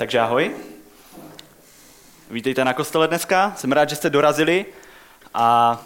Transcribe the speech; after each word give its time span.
Takže 0.00 0.20
ahoj. 0.20 0.50
Vítejte 2.30 2.64
na 2.64 2.72
kostele 2.72 3.08
dneska. 3.08 3.52
Jsem 3.56 3.72
rád, 3.72 3.88
že 3.88 3.96
jste 3.96 4.10
dorazili. 4.10 4.66
A 5.34 5.78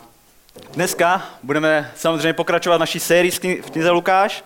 dneska 0.73 1.23
budeme 1.43 1.93
samozřejmě 1.96 2.32
pokračovat 2.32 2.79
naší 2.79 3.00
sérii 3.00 3.30
v 3.30 3.71
knize 3.71 3.91
Lukáš. 3.91 4.45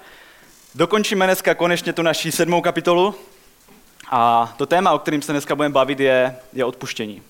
Dokončíme 0.75 1.27
dneska 1.27 1.54
konečně 1.54 1.93
tu 1.93 2.02
naší 2.02 2.32
sedmou 2.32 2.61
kapitolu. 2.61 3.14
A 4.11 4.54
to 4.57 4.66
téma, 4.66 4.93
o 4.93 4.98
kterým 4.98 5.23
se 5.23 5.32
dneska 5.32 5.54
budeme 5.54 5.73
bavit, 5.73 6.00
je, 6.00 6.37
je 6.53 6.64
odpuštění. 6.64 7.23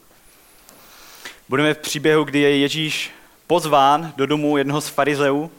Budeme 1.48 1.74
v 1.74 1.78
příběhu, 1.78 2.24
kdy 2.24 2.40
je 2.40 2.58
Ježíš 2.58 3.10
pozván 3.46 4.12
do 4.16 4.26
domu 4.26 4.56
jednoho 4.56 4.80
z 4.80 4.88
farizeů 4.88 5.50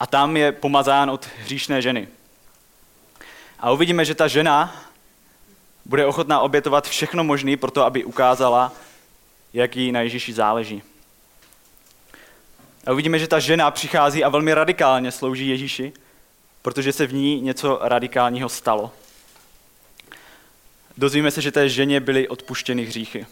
a 0.00 0.06
tam 0.06 0.36
je 0.36 0.52
pomazán 0.52 1.10
od 1.10 1.28
hříšné 1.38 1.82
ženy. 1.82 2.08
A 3.60 3.70
uvidíme, 3.70 4.04
že 4.04 4.14
ta 4.14 4.28
žena 4.28 4.86
bude 5.86 6.06
ochotná 6.06 6.40
obětovat 6.40 6.88
všechno 6.88 7.24
možné 7.24 7.56
pro 7.56 7.70
to, 7.70 7.84
aby 7.84 8.04
ukázala, 8.04 8.72
jak 9.52 9.76
jí 9.76 9.92
na 9.92 10.00
Ježíši 10.00 10.32
záleží. 10.32 10.82
A 12.86 12.92
uvidíme, 12.92 13.18
že 13.18 13.28
ta 13.28 13.38
žena 13.38 13.70
přichází 13.70 14.24
a 14.24 14.28
velmi 14.28 14.54
radikálně 14.54 15.12
slouží 15.12 15.48
Ježíši, 15.48 15.92
protože 16.62 16.92
se 16.92 17.06
v 17.06 17.14
ní 17.14 17.40
něco 17.40 17.78
radikálního 17.82 18.48
stalo. 18.48 18.92
Dozvíme 20.98 21.30
se, 21.30 21.42
že 21.42 21.52
té 21.52 21.68
ženě 21.68 22.00
byly 22.00 22.28
odpuštěny 22.28 22.84
hříchy. 22.84 23.26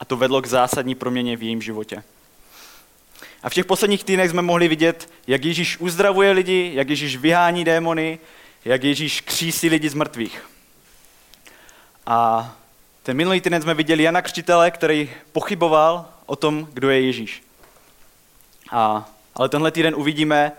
A 0.00 0.04
to 0.04 0.16
vedlo 0.16 0.42
k 0.42 0.46
zásadní 0.46 0.94
proměně 0.94 1.36
v 1.36 1.42
jejím 1.42 1.62
životě. 1.62 2.02
A 3.42 3.50
v 3.50 3.54
těch 3.54 3.64
posledních 3.64 4.04
týdnech 4.04 4.30
jsme 4.30 4.42
mohli 4.42 4.68
vidět, 4.68 5.10
jak 5.26 5.44
Ježíš 5.44 5.78
uzdravuje 5.78 6.30
lidi, 6.32 6.70
jak 6.74 6.88
Ježíš 6.88 7.16
vyhání 7.16 7.64
démony, 7.64 8.18
jak 8.64 8.84
Ježíš 8.84 9.20
křísí 9.20 9.68
lidi 9.68 9.88
z 9.88 9.94
mrtvých. 9.94 10.42
A 12.10 12.50
ten 13.02 13.16
minulý 13.16 13.40
týden 13.40 13.62
jsme 13.62 13.74
viděli 13.74 14.02
Jana 14.02 14.22
Křtitele, 14.22 14.70
který 14.70 15.10
pochyboval 15.32 16.06
o 16.26 16.36
tom, 16.36 16.68
kdo 16.72 16.90
je 16.90 17.00
Ježíš. 17.00 17.42
A, 18.70 19.08
ale 19.34 19.48
tenhle 19.48 19.70
týden 19.70 19.94
uvidíme, 19.94 20.52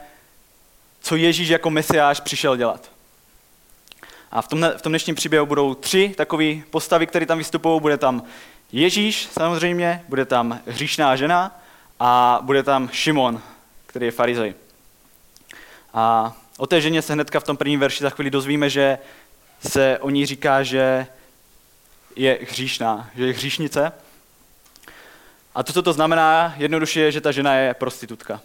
co 1.02 1.16
Ježíš 1.16 1.50
jako 1.50 1.70
mesiáš 1.70 2.20
přišel 2.20 2.58
dělat. 2.58 2.92
A 4.32 4.42
v 4.42 4.48
tom, 4.48 4.66
v 4.78 4.82
tom 4.82 4.92
dnešním 4.92 5.16
příběhu 5.16 5.46
budou 5.46 5.74
tři 5.74 6.14
takové 6.18 6.56
postavy, 6.70 7.08
které 7.08 7.26
tam 7.26 7.38
vystupují. 7.38 7.82
Bude 7.82 7.98
tam 7.98 8.24
Ježíš 8.72 9.28
samozřejmě, 9.32 10.04
bude 10.08 10.26
tam 10.26 10.60
hříšná 10.68 11.16
žena 11.16 11.60
a 12.00 12.40
bude 12.42 12.64
tam 12.64 12.90
Šimon, 12.90 13.42
který 13.86 14.06
je 14.06 14.12
farizej. 14.12 14.54
A 15.94 16.34
o 16.58 16.68
té 16.68 16.82
ženě 16.82 17.02
se 17.02 17.14
hnedka 17.14 17.40
v 17.40 17.44
tom 17.44 17.58
prvním 17.58 17.80
verši 17.80 18.04
za 18.04 18.10
chvíli 18.10 18.30
dozvíme, 18.30 18.70
že 18.70 18.98
se 19.70 19.98
o 20.00 20.10
ní 20.10 20.26
říká, 20.26 20.64
že 20.64 21.08
je 22.16 22.40
hříšná, 22.50 23.10
že 23.16 23.26
je 23.26 23.34
hříšnice. 23.34 23.92
A 25.56 25.64
to, 25.64 25.74
co 25.74 25.82
to 25.82 25.94
znamená, 25.94 26.54
jednoduše 26.58 27.00
je, 27.00 27.12
že 27.12 27.22
ta 27.22 27.32
žena 27.32 27.56
je 27.56 27.74
prostitutka. 27.74 28.42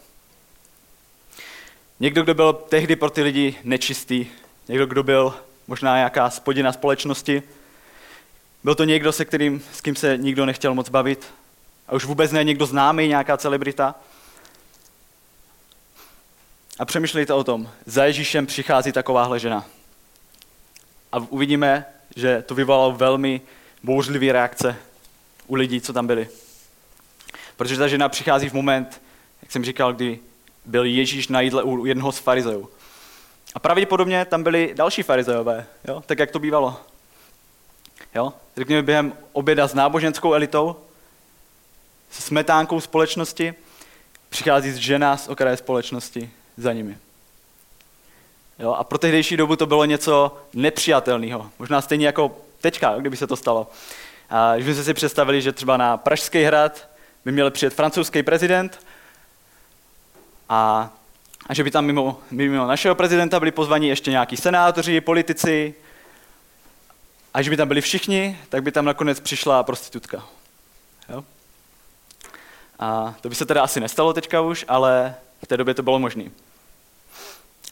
Někdo, 2.01 2.23
kdo 2.23 2.35
byl 2.35 2.53
tehdy 2.53 2.97
pro 2.97 3.11
ty 3.11 3.23
lidi 3.23 3.59
nečistý, 3.65 4.27
někdo, 4.69 4.87
kdo 4.87 5.03
byl 5.03 5.35
možná 5.67 5.97
nějaká 5.97 6.31
spodina 6.31 6.73
společnosti, 6.73 7.43
byl 8.65 8.75
to 8.75 8.85
někdo, 8.85 9.13
se 9.13 9.25
kterým, 9.25 9.65
s 9.73 9.81
kým 9.81 9.97
se 9.97 10.17
nikdo 10.17 10.47
nechtěl 10.47 10.75
moc 10.75 10.89
bavit, 10.89 11.35
a 11.89 11.93
už 11.93 12.05
vůbec 12.05 12.33
ne 12.33 12.45
někdo 12.45 12.67
známý, 12.67 13.09
nějaká 13.09 13.37
celebrita. 13.37 13.95
A 16.79 16.85
přemýšlejte 16.85 17.33
o 17.33 17.45
tom, 17.45 17.71
za 17.87 18.05
Ježíšem 18.05 18.47
přichází 18.47 18.93
takováhle 18.93 19.39
žena. 19.39 19.65
A 21.13 21.19
uvidíme, 21.19 21.87
že 22.17 22.43
to 22.43 22.55
vyvolalo 22.55 22.93
velmi 22.93 23.41
bouřlivé 23.83 24.33
reakce 24.33 24.77
u 25.47 25.55
lidí, 25.55 25.81
co 25.81 25.93
tam 25.93 26.07
byli. 26.07 26.29
Protože 27.57 27.79
ta 27.79 27.89
žena 27.89 28.09
přichází 28.09 28.49
v 28.49 28.53
moment, 28.53 29.03
jak 29.43 29.53
jsem 29.53 29.65
říkal, 29.65 29.93
kdy 29.93 30.19
byl 30.65 30.85
Ježíš 30.85 31.29
na 31.29 31.41
jídle 31.41 31.63
u 31.63 31.87
jednoho 31.87 32.13
z 32.13 32.19
farizeů. 32.19 32.71
A 33.55 33.59
pravděpodobně 33.59 34.25
tam 34.25 34.43
byli 34.43 34.73
další 34.77 35.03
farizeové, 35.03 35.67
jo? 35.89 36.03
tak 36.07 36.19
jak 36.19 36.31
to 36.31 36.39
bývalo. 36.39 36.81
Jo? 38.15 38.33
Řekněme 38.57 38.83
během 38.83 39.13
oběda 39.33 39.69
s 39.69 39.75
náboženskou 39.75 40.35
elitou, 40.35 40.77
s 42.11 42.25
smetánkou 42.25 42.81
společnosti, 42.81 43.55
přichází 44.29 44.83
žena 44.83 45.17
z 45.17 45.29
okraje 45.29 45.57
společnosti 45.57 46.31
za 46.57 46.73
nimi. 46.73 46.99
Jo? 48.59 48.73
A 48.73 48.85
pro 48.85 48.99
tehdejší 48.99 49.37
dobu 49.37 49.57
to 49.57 49.67
bylo 49.67 49.85
něco 49.85 50.39
nepřijatelného. 50.55 51.51
Možná 51.59 51.81
stejně 51.81 52.07
jako 52.07 52.37
teďka, 52.61 52.97
kdyby 52.99 53.17
se 53.17 53.27
to 53.27 53.37
stalo. 53.37 53.71
A 54.31 54.55
když 54.55 54.77
jsme 54.77 54.85
si 54.85 54.95
představili, 54.95 55.43
že 55.43 55.53
třeba 55.53 55.77
na 55.77 55.97
Pražský 55.97 56.43
hrad 56.43 56.89
by 57.25 57.33
měl 57.33 57.51
přijet 57.51 57.75
francouzský 57.75 58.23
prezident 58.23 58.87
a, 60.49 60.91
a 61.47 61.55
že 61.55 61.65
by 61.65 61.71
tam 61.71 61.85
mimo, 61.85 62.21
mimo 62.31 62.67
našeho 62.67 62.95
prezidenta 62.95 63.39
byli 63.39 63.51
pozvaní 63.51 63.89
ještě 63.89 64.11
nějaký 64.11 64.37
senátoři, 64.37 65.01
politici 65.01 65.75
a 67.35 67.43
že 67.43 67.51
by 67.51 67.57
tam 67.57 67.69
byli 67.69 67.81
všichni, 67.81 68.39
tak 68.49 68.63
by 68.63 68.73
tam 68.73 68.85
nakonec 68.85 69.21
přišla 69.21 69.63
prostitutka. 69.63 70.25
Jo? 71.09 71.25
A 72.79 73.15
to 73.21 73.29
by 73.29 73.35
se 73.35 73.47
teda 73.47 73.63
asi 73.63 73.81
nestalo 73.81 74.13
teďka 74.13 74.41
už, 74.41 74.65
ale 74.69 75.15
v 75.43 75.47
té 75.47 75.57
době 75.57 75.75
to 75.75 75.83
bylo 75.83 75.99
možné. 75.99 76.25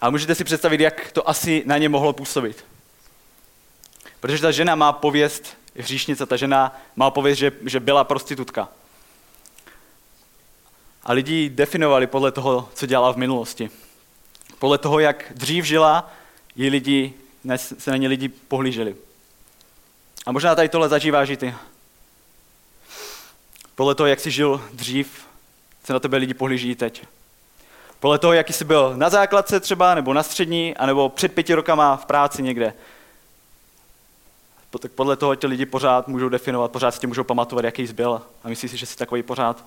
A 0.03 0.11
můžete 0.11 0.35
si 0.35 0.45
představit, 0.45 0.81
jak 0.81 1.13
to 1.13 1.29
asi 1.29 1.63
na 1.67 1.79
ně 1.79 1.89
mohlo 1.89 2.13
působit. 2.13 2.65
Protože 4.21 4.43
ta 4.43 4.51
žena 4.51 4.75
má 4.75 4.93
pověst 4.93 5.57
hříšnice, 5.77 6.27
ta 6.27 6.37
žena 6.37 6.81
má 6.97 7.11
pověst, 7.11 7.39
že, 7.39 7.53
že 7.67 7.81
byla 7.81 8.05
prostitutka. 8.05 8.69
A 11.03 11.13
lidi 11.13 11.49
definovali 11.49 12.07
podle 12.07 12.33
toho, 12.33 12.69
co 12.75 12.87
dělala 12.87 13.13
v 13.13 13.17
minulosti. 13.17 13.71
Podle 14.59 14.79
toho, 14.79 14.99
jak 14.99 15.33
dřív 15.35 15.65
žila, 15.65 16.13
ji 16.57 16.69
lidi, 16.69 17.15
se 17.59 17.91
na 17.91 17.97
ně 17.97 18.09
lidi 18.09 18.29
pohlíželi. 18.29 18.97
A 20.27 20.33
možná 20.33 20.55
tady 20.55 20.69
tohle 20.69 20.89
zažíváš 20.89 21.29
i 21.29 21.37
ty. 21.37 21.55
Podle 23.75 23.95
toho, 23.95 24.07
jak 24.07 24.21
jsi 24.21 24.31
žil 24.31 24.69
dřív, 24.73 25.27
se 25.85 25.93
na 25.93 25.99
tebe 25.99 26.17
lidi 26.17 26.35
pohlíží 26.35 26.75
teď. 26.75 27.07
Podle 28.03 28.19
toho, 28.19 28.33
jaký 28.33 28.53
jsi 28.53 28.65
byl 28.65 28.97
na 28.97 29.11
základce 29.11 29.61
třeba, 29.61 29.95
nebo 29.95 30.15
na 30.15 30.23
střední, 30.23 30.77
anebo 30.77 31.09
před 31.09 31.33
pěti 31.33 31.55
rokama 31.55 31.97
v 31.97 32.07
práci 32.07 32.43
někde. 32.43 32.75
Tak 34.81 34.93
podle 34.93 35.17
toho 35.17 35.35
ti 35.35 35.47
lidi 35.47 35.67
pořád 35.67 36.09
můžou 36.09 36.29
definovat, 36.29 36.73
pořád 36.73 36.91
si 36.91 37.01
tě 37.01 37.07
můžou 37.07 37.25
pamatovat, 37.25 37.65
jaký 37.65 37.87
jsi 37.87 37.93
byl 37.93 38.23
a 38.45 38.49
myslí 38.49 38.69
si, 38.69 38.77
že 38.77 38.87
jsi 38.87 38.97
takový 38.97 39.23
pořád. 39.23 39.65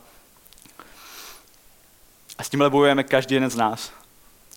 A 2.37 2.43
s 2.43 2.49
tímhle 2.49 2.69
bojujeme 2.69 3.03
každý 3.03 3.35
jeden 3.35 3.49
z 3.49 3.55
nás. 3.55 3.91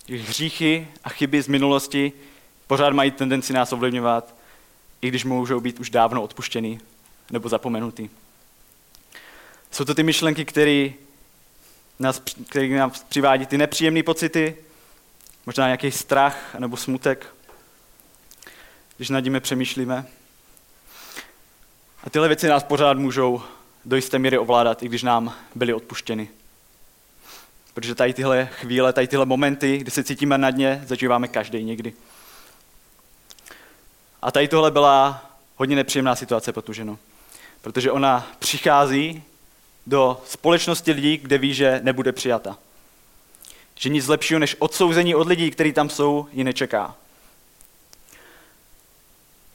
Hříchy 0.09 0.89
a 1.05 1.09
chyby 1.09 1.43
z 1.43 1.49
minulosti 1.49 2.13
pořád 2.67 2.93
mají 2.93 3.11
tendenci 3.11 3.53
nás 3.53 3.73
ovlivňovat, 3.73 4.35
i 5.03 5.09
když 5.09 5.25
můžou 5.25 5.61
být 5.61 5.81
už 5.81 5.91
dávno 5.91 6.23
odpuštěný 6.23 6.81
nebo 7.31 7.49
zapomenutý. 7.49 8.09
Jsou 9.71 9.85
to 9.85 9.95
ty 9.95 10.03
myšlenky, 10.03 10.45
které 10.45 10.91
nás, 11.99 12.23
který 12.49 12.75
nás 12.75 13.05
přivádí 13.09 13.47
ty 13.47 13.59
nepříjemné 13.59 14.03
pocity, 14.03 14.57
možná 15.47 15.67
nějaký 15.67 15.91
strach 15.91 16.55
nebo 16.59 16.77
smutek, 16.77 17.35
když 18.97 19.09
nad 19.09 19.21
nimi 19.21 19.41
přemýšlíme. 19.41 20.07
A 22.05 22.11
tyhle 22.11 22.29
věci 22.29 22.49
nás 22.49 22.63
pořád 22.63 22.99
můžou 22.99 23.43
do 23.85 23.97
jisté 23.97 24.19
míry 24.19 24.39
ovládat, 24.39 24.83
i 24.83 24.89
když 24.89 25.03
nám 25.03 25.35
byly 25.55 25.75
odpuštěny. 25.75 26.29
Protože 27.75 27.95
tady 27.95 28.15
tyhle 28.15 28.47
chvíle, 28.47 28.93
tady 28.93 29.09
tyhle 29.09 29.27
momenty, 29.27 29.79
kdy 29.79 29.91
se 29.91 30.05
cítíme 30.05 30.39
na 30.39 30.51
dně, 30.51 30.83
zažíváme 30.87 31.29
každý 31.29 31.65
někdy. 31.65 31.95
A 34.23 34.31
tady 34.31 34.49
tohle 34.49 34.71
byla 34.71 35.25
hodně 35.57 35.77
nepříjemná 35.77 36.17
situace 36.17 36.53
pro 36.53 36.63
tu 36.63 36.73
ženu. 36.73 36.99
Protože 37.61 37.93
ona 37.93 38.27
přichází 38.39 39.23
do 39.89 40.23
společnosti 40.27 40.93
lidí, 40.93 41.17
kde 41.17 41.39
ví, 41.39 41.55
že 41.55 41.81
nebude 41.83 42.13
přijata. 42.13 42.59
Že 43.75 43.89
nic 43.89 44.09
lepšího 44.09 44.41
než 44.41 44.57
odsouzení 44.59 45.15
od 45.15 45.29
lidí, 45.29 45.51
kteří 45.51 45.73
tam 45.73 45.91
jsou, 45.91 46.29
ji 46.33 46.45
nečeká. 46.45 46.95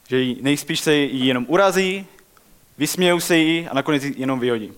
Že 0.07 0.19
jí, 0.19 0.37
nejspíš 0.41 0.79
se 0.79 0.95
jí 0.95 1.27
jenom 1.27 1.45
urazí, 1.49 2.05
vysmějou 2.77 3.19
se 3.19 3.37
jí 3.37 3.67
a 3.67 3.73
nakonec 3.73 4.03
ji 4.03 4.13
jenom 4.17 4.39
vyhodí. 4.39 4.73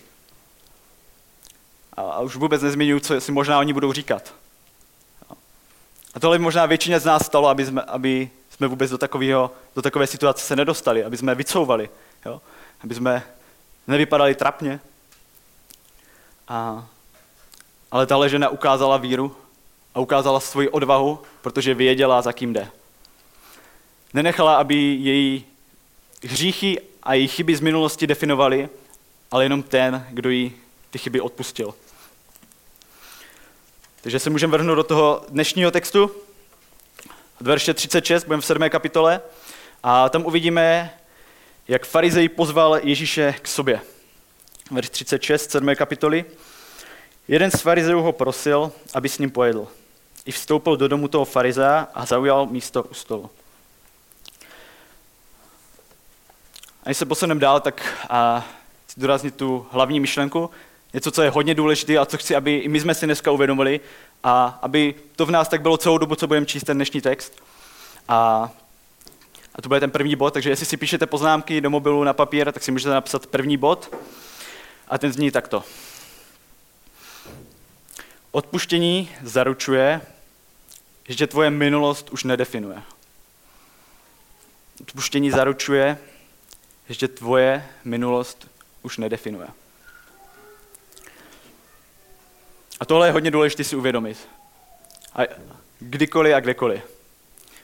A, 1.93 2.01
a 2.01 2.19
už 2.19 2.35
vůbec 2.35 2.61
nezmiňuji, 2.61 3.01
co 3.01 3.21
si 3.21 3.31
možná 3.31 3.59
oni 3.59 3.73
budou 3.73 3.93
říkat. 3.93 4.33
A 6.13 6.19
tohle 6.19 6.37
by 6.37 6.43
možná 6.43 6.65
většině 6.65 6.99
z 6.99 7.05
nás 7.05 7.25
stalo, 7.25 7.47
aby 7.47 7.65
jsme, 7.65 7.81
aby 7.81 8.29
jsme 8.49 8.67
vůbec 8.67 8.91
do, 8.91 8.97
takového, 8.97 9.51
do 9.75 9.81
takové 9.81 10.07
situace 10.07 10.45
se 10.45 10.55
nedostali, 10.55 11.03
aby 11.03 11.17
jsme 11.17 11.35
vycouvali, 11.35 11.89
jo? 12.25 12.41
aby 12.83 12.95
jsme 12.95 13.23
nevypadali 13.87 14.35
trapně, 14.35 14.79
a, 16.47 16.87
ale 17.91 18.05
tahle 18.05 18.29
žena 18.29 18.49
ukázala 18.49 18.97
víru 18.97 19.35
a 19.95 19.99
ukázala 19.99 20.39
svoji 20.39 20.69
odvahu, 20.69 21.19
protože 21.41 21.73
věděla, 21.73 22.21
za 22.21 22.33
kým 22.33 22.53
jde. 22.53 22.67
Nenechala, 24.13 24.55
aby 24.55 24.75
její 24.75 25.45
hříchy 26.23 26.81
a 27.03 27.13
její 27.13 27.27
chyby 27.27 27.55
z 27.55 27.61
minulosti 27.61 28.07
definovali, 28.07 28.69
ale 29.31 29.45
jenom 29.45 29.63
ten, 29.63 30.07
kdo 30.09 30.29
jí 30.29 30.53
ty 30.89 30.97
chyby 30.97 31.21
odpustil. 31.21 31.75
Takže 34.01 34.19
se 34.19 34.29
můžeme 34.29 34.51
vrhnout 34.51 34.75
do 34.75 34.83
toho 34.83 35.25
dnešního 35.29 35.71
textu, 35.71 36.11
od 37.41 37.47
verše 37.47 37.73
36, 37.73 38.23
budeme 38.23 38.41
v 38.41 38.45
7. 38.45 38.69
kapitole, 38.69 39.21
a 39.83 40.09
tam 40.09 40.25
uvidíme, 40.25 40.93
jak 41.67 41.85
farizej 41.85 42.29
pozval 42.29 42.79
Ježíše 42.83 43.35
k 43.41 43.47
sobě. 43.47 43.81
Verš 44.71 44.89
36, 44.89 45.51
7. 45.51 45.75
kapitoly. 45.75 46.25
Jeden 47.27 47.51
z 47.51 47.61
farizejů 47.61 48.01
ho 48.01 48.11
prosil, 48.11 48.71
aby 48.93 49.09
s 49.09 49.17
ním 49.17 49.31
pojedl. 49.31 49.67
I 50.25 50.31
vstoupil 50.31 50.77
do 50.77 50.87
domu 50.87 51.07
toho 51.07 51.25
farizea 51.25 51.87
a 51.93 52.05
zaujal 52.05 52.45
místo 52.45 52.83
u 52.83 52.93
stolu. 52.93 53.29
A 56.83 56.85
když 56.85 56.97
se 56.97 57.05
posuneme 57.05 57.41
dál, 57.41 57.59
tak 57.59 58.05
a 58.09 58.45
chci 58.85 58.99
doraznit 58.99 59.35
tu 59.35 59.67
hlavní 59.71 59.99
myšlenku, 59.99 60.49
něco, 60.93 61.11
co 61.11 61.21
je 61.21 61.29
hodně 61.29 61.55
důležité 61.55 61.97
a 61.97 62.05
co 62.05 62.17
chci, 62.17 62.35
aby 62.35 62.57
i 62.57 62.67
my 62.67 62.79
jsme 62.79 62.93
si 62.93 63.05
dneska 63.05 63.31
uvědomili 63.31 63.79
a 64.23 64.59
aby 64.61 64.95
to 65.15 65.25
v 65.25 65.31
nás 65.31 65.47
tak 65.47 65.61
bylo 65.61 65.77
celou 65.77 65.97
dobu, 65.97 66.15
co 66.15 66.27
budeme 66.27 66.45
číst 66.45 66.63
ten 66.63 66.77
dnešní 66.77 67.01
text. 67.01 67.43
A, 68.07 68.49
a 69.55 69.61
to 69.61 69.67
bude 69.69 69.79
ten 69.79 69.91
první 69.91 70.15
bod, 70.15 70.33
takže 70.33 70.49
jestli 70.49 70.65
si 70.65 70.77
píšete 70.77 71.05
poznámky 71.05 71.61
do 71.61 71.69
mobilu 71.69 72.03
na 72.03 72.13
papír, 72.13 72.51
tak 72.51 72.63
si 72.63 72.71
můžete 72.71 72.89
napsat 72.89 73.27
první 73.27 73.57
bod 73.57 73.95
a 74.87 74.97
ten 74.97 75.13
zní 75.13 75.31
takto. 75.31 75.63
Odpuštění 78.31 79.11
zaručuje, 79.23 80.01
že 81.09 81.27
tvoje 81.27 81.49
minulost 81.49 82.09
už 82.09 82.23
nedefinuje. 82.23 82.81
Odpuštění 84.81 85.31
zaručuje, 85.31 85.97
že 86.89 87.07
tvoje 87.07 87.69
minulost 87.83 88.47
už 88.81 88.97
nedefinuje. 88.97 89.47
A 92.79 92.85
tohle 92.85 93.07
je 93.07 93.11
hodně 93.11 93.31
důležité 93.31 93.63
si 93.63 93.75
uvědomit. 93.75 94.27
A 95.13 95.21
kdykoliv 95.79 96.35
a 96.35 96.39
kdekoliv. 96.39 96.81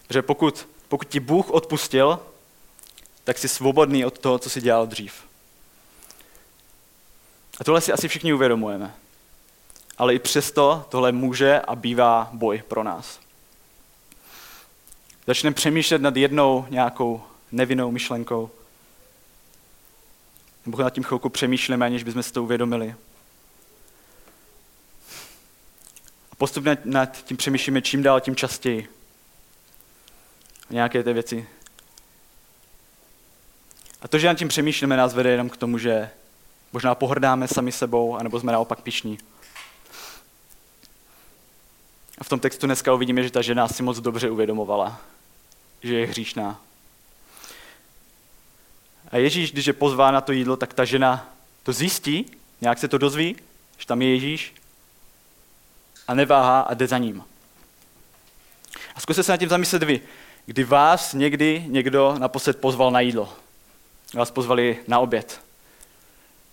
Protože 0.08 0.22
pokud, 0.22 0.68
pokud 0.88 1.08
ti 1.08 1.20
Bůh 1.20 1.50
odpustil, 1.50 2.20
tak 3.24 3.38
jsi 3.38 3.48
svobodný 3.48 4.06
od 4.06 4.20
toho, 4.20 4.40
co 4.40 4.50
jsi 4.50 4.62
dělal 4.62 4.88
dřív. 4.88 5.31
A 7.60 7.64
tohle 7.64 7.82
si 7.82 7.94
asi 7.94 8.08
všichni 8.08 8.34
uvědomujeme. 8.34 8.96
Ale 9.98 10.16
i 10.16 10.20
přesto 10.20 10.86
tohle 10.90 11.12
může 11.12 11.60
a 11.60 11.76
bývá 11.76 12.30
boj 12.34 12.64
pro 12.68 12.84
nás. 12.84 13.20
Začneme 15.28 15.54
přemýšlet 15.54 16.02
nad 16.02 16.18
jednou 16.18 16.66
nějakou 16.70 17.24
nevinnou 17.52 17.92
myšlenkou. 17.92 18.50
Nebo 20.66 20.84
nad 20.84 20.90
tím 20.90 21.04
chvilku 21.04 21.30
přemýšlíme, 21.30 21.86
aniž 21.86 22.04
bychom 22.04 22.24
si 22.24 22.34
to 22.34 22.44
uvědomili. 22.44 22.96
A 26.32 26.36
postupně 26.38 26.78
nad 26.86 27.24
tím 27.24 27.38
přemýšlíme 27.38 27.82
čím 27.82 28.04
dál, 28.04 28.20
tím 28.20 28.36
častěji. 28.36 28.90
Nějaké 30.70 31.04
ty 31.04 31.14
věci. 31.14 31.48
A 34.02 34.08
to, 34.08 34.20
že 34.20 34.28
nad 34.28 34.38
tím 34.38 34.48
přemýšlíme, 34.48 34.98
nás 34.98 35.14
vede 35.14 35.30
jenom 35.30 35.50
k 35.50 35.58
tomu, 35.58 35.78
že 35.78 36.10
možná 36.74 36.96
pohrdáme 36.96 37.48
sami 37.48 37.72
sebou, 37.72 38.16
anebo 38.16 38.40
jsme 38.40 38.52
naopak 38.52 38.82
pišní. 38.82 39.18
A 42.18 42.24
v 42.24 42.30
tom 42.30 42.40
textu 42.40 42.66
dneska 42.66 42.94
uvidíme, 42.94 43.24
že 43.24 43.32
ta 43.32 43.42
žena 43.42 43.68
si 43.68 43.84
moc 43.84 44.00
dobře 44.00 44.30
uvědomovala, 44.30 45.02
že 45.84 46.00
je 46.00 46.08
hříšná. 46.08 46.62
A 49.12 49.18
Ježíš, 49.18 49.52
když 49.52 49.66
je 49.66 49.74
pozvá 49.74 50.12
na 50.12 50.22
to 50.22 50.32
jídlo, 50.32 50.58
tak 50.58 50.74
ta 50.74 50.86
žena 50.86 51.30
to 51.64 51.74
zjistí, 51.74 52.32
nějak 52.62 52.78
se 52.78 52.88
to 52.88 52.98
dozví, 52.98 53.36
že 53.78 53.86
tam 53.88 54.02
je 54.02 54.14
Ježíš 54.14 54.54
a 56.08 56.14
neváhá 56.14 56.62
a 56.62 56.74
jde 56.74 56.88
za 56.88 56.98
ním. 56.98 57.24
A 58.96 59.00
zkuste 59.00 59.24
se 59.24 59.32
nad 59.32 59.38
tím 59.38 59.50
zamyslet 59.50 59.84
vy, 59.84 60.02
kdy 60.46 60.64
vás 60.64 61.14
někdy 61.14 61.64
někdo 61.68 62.16
naposled 62.18 62.62
pozval 62.62 62.92
na 62.92 63.00
jídlo. 63.00 63.34
Vás 64.14 64.32
pozvali 64.32 64.80
na 64.88 65.00
oběd. 65.00 65.42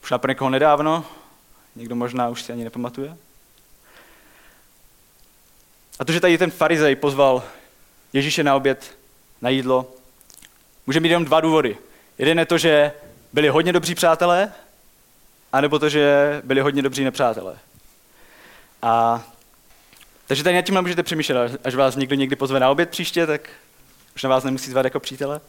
Už 0.08 0.14
pro 0.16 0.30
někoho 0.30 0.50
nedávno, 0.50 1.04
někdo 1.76 1.96
možná 1.96 2.28
už 2.28 2.42
si 2.42 2.52
ani 2.52 2.64
nepamatuje. 2.64 3.16
A 5.98 6.04
to, 6.04 6.12
že 6.12 6.20
tady 6.20 6.38
ten 6.38 6.50
farizej 6.50 6.96
pozval 6.96 7.44
Ježíše 8.12 8.44
na 8.44 8.56
oběd, 8.56 8.98
na 9.40 9.50
jídlo, 9.50 9.92
může 10.86 11.00
mít 11.00 11.08
jenom 11.08 11.24
dva 11.24 11.40
důvody. 11.40 11.78
Jeden 12.18 12.38
je 12.38 12.46
to, 12.46 12.58
že 12.58 12.92
byli 13.32 13.48
hodně 13.48 13.72
dobří 13.72 13.94
přátelé, 13.94 14.52
anebo 15.52 15.78
to, 15.78 15.88
že 15.88 16.40
byli 16.44 16.60
hodně 16.60 16.82
dobří 16.82 17.04
nepřátelé. 17.04 17.58
A 18.82 19.24
takže 20.26 20.44
tady 20.44 20.56
nad 20.56 20.62
tím 20.62 20.82
můžete 20.82 21.02
přemýšlet, 21.02 21.60
až 21.66 21.74
vás 21.74 21.96
někdo 21.96 22.14
někdy 22.14 22.36
pozve 22.36 22.60
na 22.60 22.70
oběd 22.70 22.90
příště, 22.90 23.26
tak 23.26 23.50
už 24.16 24.22
na 24.22 24.30
vás 24.30 24.44
nemusí 24.44 24.70
zvat 24.70 24.84
jako 24.84 25.00
přítele. 25.00 25.40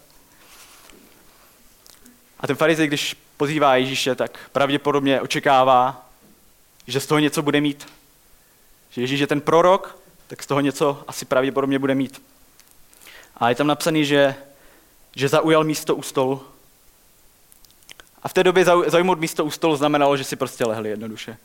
A 2.39 2.47
ten 2.47 2.55
farizej, 2.55 2.87
když 2.87 3.15
pozývá 3.39 3.75
Ježíše, 3.75 4.15
tak 4.15 4.49
pravděpodobně 4.51 5.21
očekává, 5.21 6.09
že 6.87 6.99
z 6.99 7.05
toho 7.05 7.19
něco 7.19 7.41
bude 7.41 7.61
mít. 7.61 7.87
Že 8.89 9.01
Ježíš 9.01 9.19
je 9.19 9.27
ten 9.27 9.41
prorok, 9.41 9.97
tak 10.27 10.43
z 10.43 10.47
toho 10.47 10.61
něco 10.61 11.03
asi 11.07 11.25
pravděpodobně 11.25 11.79
bude 11.79 11.95
mít. 11.95 12.21
A 13.37 13.49
je 13.49 13.55
tam 13.55 13.67
napsaný, 13.67 14.05
že, 14.05 14.35
že 15.15 15.29
zaujal 15.29 15.63
místo 15.63 15.95
u 15.95 16.01
stolu. 16.01 16.43
A 18.23 18.27
v 18.27 18.33
té 18.33 18.43
době 18.43 18.65
zaujmout 18.65 19.19
místo 19.19 19.45
u 19.45 19.51
stolu 19.51 19.75
znamenalo, 19.75 20.17
že 20.17 20.23
si 20.23 20.35
prostě 20.35 20.65
lehli 20.65 20.89
jednoduše. 20.89 21.37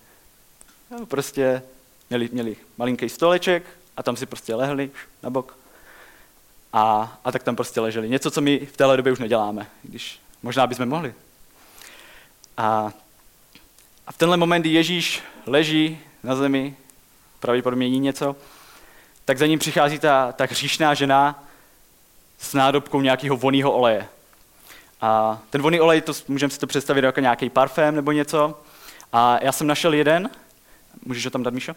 No, 0.90 1.06
prostě 1.06 1.62
měli, 2.10 2.28
měli 2.32 2.56
malinký 2.78 3.08
stoleček 3.08 3.62
a 3.96 4.02
tam 4.02 4.16
si 4.16 4.26
prostě 4.26 4.54
lehli 4.54 4.90
na 5.22 5.30
bok. 5.30 5.56
A, 6.72 7.18
a 7.24 7.32
tak 7.32 7.42
tam 7.42 7.56
prostě 7.56 7.80
leželi. 7.80 8.08
Něco, 8.08 8.30
co 8.30 8.40
my 8.40 8.66
v 8.66 8.76
téhle 8.76 8.96
době 8.96 9.12
už 9.12 9.18
neděláme, 9.18 9.66
když 9.82 10.20
možná 10.42 10.66
bychom 10.66 10.88
mohli. 10.88 11.14
A, 12.56 12.92
a 14.06 14.12
v 14.12 14.18
tenhle 14.18 14.36
moment, 14.36 14.62
kdy 14.62 14.70
Ježíš 14.70 15.22
leží 15.46 15.98
na 16.22 16.36
zemi, 16.36 16.76
pravděpodobně 17.40 17.86
jí 17.86 17.98
něco, 17.98 18.36
tak 19.24 19.38
za 19.38 19.46
ním 19.46 19.58
přichází 19.58 19.98
ta, 19.98 20.32
ta 20.32 20.44
hříšná 20.44 20.94
žena 20.94 21.44
s 22.38 22.54
nádobkou 22.54 23.00
nějakého 23.00 23.36
voného 23.36 23.72
oleje. 23.72 24.08
A 25.00 25.38
ten 25.50 25.62
voný 25.62 25.80
olej, 25.80 26.00
to 26.00 26.12
můžeme 26.28 26.50
si 26.50 26.58
to 26.58 26.66
představit 26.66 27.04
jako 27.04 27.20
nějaký 27.20 27.50
parfém 27.50 27.94
nebo 27.94 28.12
něco. 28.12 28.60
A 29.12 29.38
já 29.42 29.52
jsem 29.52 29.66
našel 29.66 29.94
jeden, 29.94 30.30
můžeš 31.04 31.24
ho 31.24 31.30
tam 31.30 31.42
dát, 31.42 31.54
Míšo? 31.54 31.76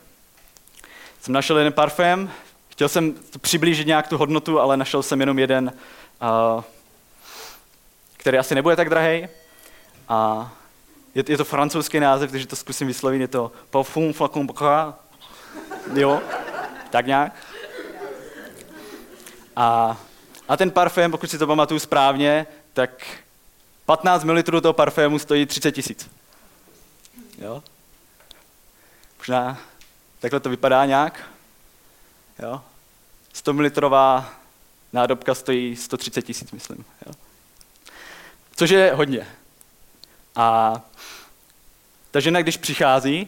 Jsem 1.21 1.33
našel 1.33 1.57
jeden 1.57 1.73
parfém, 1.73 2.31
chtěl 2.69 2.89
jsem 2.89 3.15
přiblížit 3.41 3.87
nějak 3.87 4.07
tu 4.07 4.17
hodnotu, 4.17 4.59
ale 4.59 4.77
našel 4.77 5.03
jsem 5.03 5.19
jenom 5.19 5.39
jeden, 5.39 5.73
který 8.17 8.37
asi 8.37 8.55
nebude 8.55 8.75
tak 8.75 8.89
drahý. 8.89 9.27
A 10.09 10.51
je, 11.15 11.23
je 11.27 11.37
to 11.37 11.45
francouzský 11.45 11.99
název, 11.99 12.31
takže 12.31 12.47
to 12.47 12.55
zkusím 12.55 12.87
vyslovit, 12.87 13.21
je 13.21 13.27
to 13.27 13.51
Parfum 13.69 14.13
Flacon 14.13 14.47
Jo, 15.93 16.21
tak 16.89 17.05
nějak. 17.05 17.35
A, 19.55 19.97
a 20.47 20.57
ten 20.57 20.71
parfém, 20.71 21.11
pokud 21.11 21.29
si 21.31 21.37
to 21.37 21.47
pamatuju 21.47 21.79
správně, 21.79 22.47
tak 22.73 23.05
15 23.85 24.23
ml 24.23 24.43
toho 24.43 24.73
parfému 24.73 25.19
stojí 25.19 25.45
30 25.45 25.71
tisíc. 25.71 26.09
Jo? 27.37 27.63
Možná 29.17 29.57
takhle 30.19 30.39
to 30.39 30.49
vypadá 30.49 30.85
nějak. 30.85 31.29
Jo? 32.39 32.61
100 33.33 33.53
ml 33.53 33.69
nádobka 34.93 35.35
stojí 35.35 35.75
130 35.75 36.21
tisíc, 36.21 36.51
myslím. 36.51 36.85
Jo? 37.05 37.13
Což 38.55 38.69
je 38.69 38.93
hodně. 38.93 39.27
A 40.37 40.81
ta 42.11 42.19
žena, 42.19 42.41
když 42.41 42.57
přichází, 42.57 43.27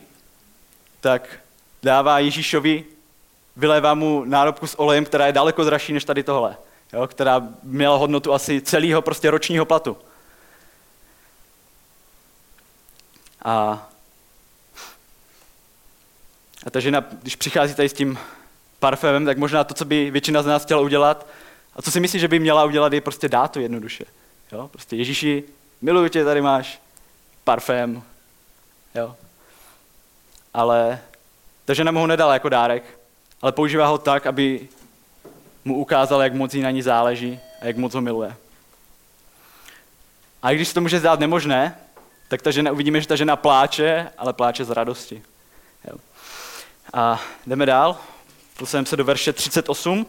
tak 1.02 1.40
dává 1.84 2.20
Ježíšovi, 2.20 2.86
vylévá 3.56 3.94
mu 3.94 4.26
nádobku 4.26 4.68
s 4.68 4.80
olejem, 4.80 5.06
která 5.06 5.26
je 5.26 5.34
daleko 5.34 5.64
dražší 5.64 5.94
než 5.94 6.06
tady 6.06 6.24
tohle, 6.24 6.58
jo, 6.94 7.08
která 7.08 7.48
měla 7.64 7.98
hodnotu 7.98 8.34
asi 8.34 8.62
celého 8.62 9.02
prostě 9.02 9.32
ročního 9.32 9.66
platu. 9.66 9.98
A, 13.42 13.88
a 16.66 16.70
ta 16.72 16.80
žena, 16.80 17.06
když 17.22 17.36
přichází 17.36 17.76
tady 17.76 17.90
s 17.90 17.94
tím 17.94 18.20
parfémem, 18.80 19.26
tak 19.26 19.38
možná 19.38 19.64
to, 19.64 19.74
co 19.74 19.86
by 19.86 20.12
většina 20.12 20.42
z 20.42 20.46
nás 20.46 20.64
chtěla 20.64 20.82
udělat, 20.82 21.28
a 21.76 21.82
co 21.82 21.92
si 21.92 22.00
myslí, 22.00 22.20
že 22.20 22.28
by 22.28 22.40
měla 22.40 22.66
udělat, 22.66 22.94
je 22.94 23.02
prostě 23.02 23.30
dát 23.30 23.52
to 23.52 23.60
jednoduše. 23.60 24.06
Jo? 24.52 24.68
Prostě 24.68 24.96
Ježíši, 24.96 25.44
miluju 25.82 26.08
tě, 26.08 26.24
tady 26.24 26.42
máš 26.42 26.82
parfém. 27.50 28.04
Jo? 28.96 29.16
Ale 30.54 31.02
ta 31.66 31.74
žena 31.74 31.92
mu 31.92 32.00
ho 32.00 32.08
nedala 32.08 32.34
jako 32.34 32.50
dárek, 32.50 33.00
ale 33.42 33.52
používá 33.52 33.88
ho 33.88 33.98
tak, 33.98 34.26
aby 34.26 34.70
mu 35.66 35.76
ukázal, 35.78 36.22
jak 36.22 36.34
moc 36.34 36.54
jí 36.54 36.62
na 36.62 36.72
ní 36.72 36.82
záleží 36.82 37.40
a 37.62 37.66
jak 37.66 37.78
moc 37.78 37.94
ho 37.94 38.02
miluje. 38.02 38.36
A 40.42 40.52
i 40.52 40.56
když 40.56 40.68
se 40.68 40.74
to 40.74 40.82
může 40.82 41.00
zdát 41.00 41.20
nemožné, 41.20 41.76
tak 42.28 42.42
ta 42.42 42.52
žena, 42.52 42.72
uvidíme, 42.72 43.02
že 43.02 43.08
ta 43.08 43.16
žena 43.16 43.36
pláče, 43.36 44.12
ale 44.18 44.34
pláče 44.34 44.66
z 44.66 44.70
radosti. 44.70 45.24
Jo. 45.88 45.98
A 46.94 47.22
jdeme 47.48 47.66
dál. 47.66 47.98
Posuneme 48.58 48.86
se 48.86 48.98
do 48.98 49.04
verše 49.04 49.34
38. 49.34 50.06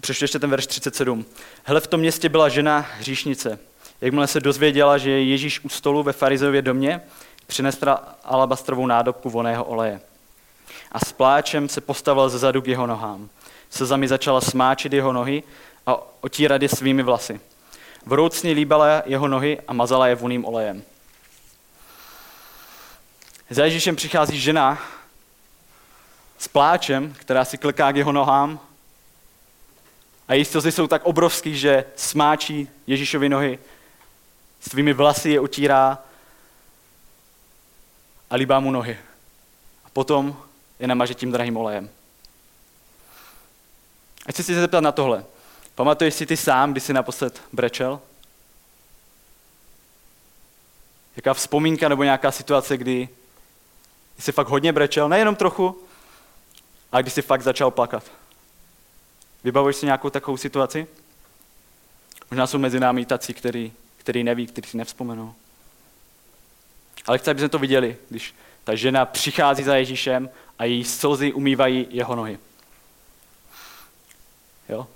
Přečtu 0.00 0.24
ještě 0.24 0.38
ten 0.38 0.50
verš 0.50 0.66
37. 0.66 1.24
Hele, 1.64 1.80
v 1.80 1.86
tom 1.86 2.00
městě 2.00 2.28
byla 2.28 2.48
žena 2.48 2.86
hříšnice. 2.98 3.58
Jakmile 4.00 4.26
se 4.26 4.40
dozvěděla, 4.40 4.98
že 4.98 5.10
je 5.10 5.24
Ježíš 5.24 5.64
u 5.64 5.68
stolu 5.68 6.02
ve 6.02 6.12
farizově 6.12 6.62
domě, 6.62 7.00
přinesla 7.46 8.16
alabastrovou 8.24 8.86
nádobku 8.86 9.30
voného 9.30 9.64
oleje. 9.64 10.00
A 10.92 10.98
s 10.98 11.12
pláčem 11.12 11.68
se 11.68 11.80
postavil 11.80 12.28
ze 12.28 12.38
zadu 12.38 12.62
k 12.62 12.66
jeho 12.66 12.86
nohám. 12.86 13.28
Slzami 13.70 14.08
začala 14.08 14.40
smáčit 14.40 14.92
jeho 14.92 15.12
nohy 15.12 15.42
a 15.86 15.96
otírat 16.20 16.62
je 16.62 16.68
svými 16.68 17.02
vlasy. 17.02 17.40
Vroucně 18.06 18.52
líbala 18.52 19.02
jeho 19.06 19.28
nohy 19.28 19.60
a 19.68 19.72
mazala 19.72 20.06
je 20.06 20.14
vuným 20.14 20.44
olejem. 20.44 20.82
Za 23.50 23.64
Ježíšem 23.64 23.96
přichází 23.96 24.40
žena 24.40 24.78
s 26.38 26.48
pláčem, 26.48 27.14
která 27.18 27.44
si 27.44 27.58
kleká 27.58 27.92
k 27.92 27.96
jeho 27.96 28.12
nohám 28.12 28.60
a 30.28 30.34
její 30.34 30.44
slzy 30.44 30.72
jsou 30.72 30.86
tak 30.86 31.04
obrovský, 31.04 31.58
že 31.58 31.84
smáčí 31.96 32.68
Ježíšovi 32.86 33.28
nohy, 33.28 33.58
svými 34.60 34.92
vlasy 34.92 35.30
je 35.30 35.40
otírá 35.40 35.98
a 38.30 38.36
líbá 38.36 38.60
mu 38.60 38.70
nohy. 38.70 38.98
A 39.84 39.90
potom 39.92 40.36
je 40.78 40.86
namaže 40.86 41.14
tím 41.14 41.32
drahým 41.32 41.56
olejem. 41.56 41.90
A 44.26 44.32
chci 44.32 44.42
se 44.42 44.60
zeptat 44.60 44.80
na 44.80 44.92
tohle. 44.92 45.24
Pamatuješ 45.74 46.14
si 46.14 46.26
ty 46.26 46.36
sám, 46.36 46.72
když 46.72 46.84
jsi 46.84 46.92
naposled 46.92 47.42
brečel? 47.52 48.00
Jaká 51.16 51.34
vzpomínka 51.34 51.88
nebo 51.88 52.02
nějaká 52.02 52.30
situace, 52.30 52.76
kdy 52.76 53.08
jsi 54.18 54.32
fakt 54.32 54.48
hodně 54.48 54.72
brečel, 54.72 55.08
nejenom 55.08 55.36
trochu, 55.36 55.82
a 56.92 57.02
když 57.02 57.12
jsi 57.12 57.22
fakt 57.22 57.42
začal 57.42 57.70
plakat? 57.70 58.04
Vybavuješ 59.46 59.76
si 59.76 59.86
nějakou 59.86 60.10
takovou 60.10 60.36
situaci? 60.36 60.86
Možná 62.30 62.46
jsou 62.46 62.58
mezi 62.58 62.80
námi 62.80 63.06
tací, 63.06 63.34
který, 63.34 63.72
který 63.96 64.24
neví, 64.24 64.46
který 64.46 64.68
si 64.68 64.76
nevzpomenou. 64.76 65.34
Ale 67.06 67.18
chci, 67.18 67.30
abychom 67.30 67.48
to 67.48 67.58
viděli, 67.58 67.96
když 68.08 68.34
ta 68.64 68.74
žena 68.74 69.06
přichází 69.06 69.62
za 69.62 69.76
Ježíšem 69.76 70.30
a 70.58 70.64
její 70.64 70.84
slzy 70.84 71.32
umývají 71.32 71.86
jeho 71.90 72.16
nohy. 72.16 72.38
Jo? 74.68 74.86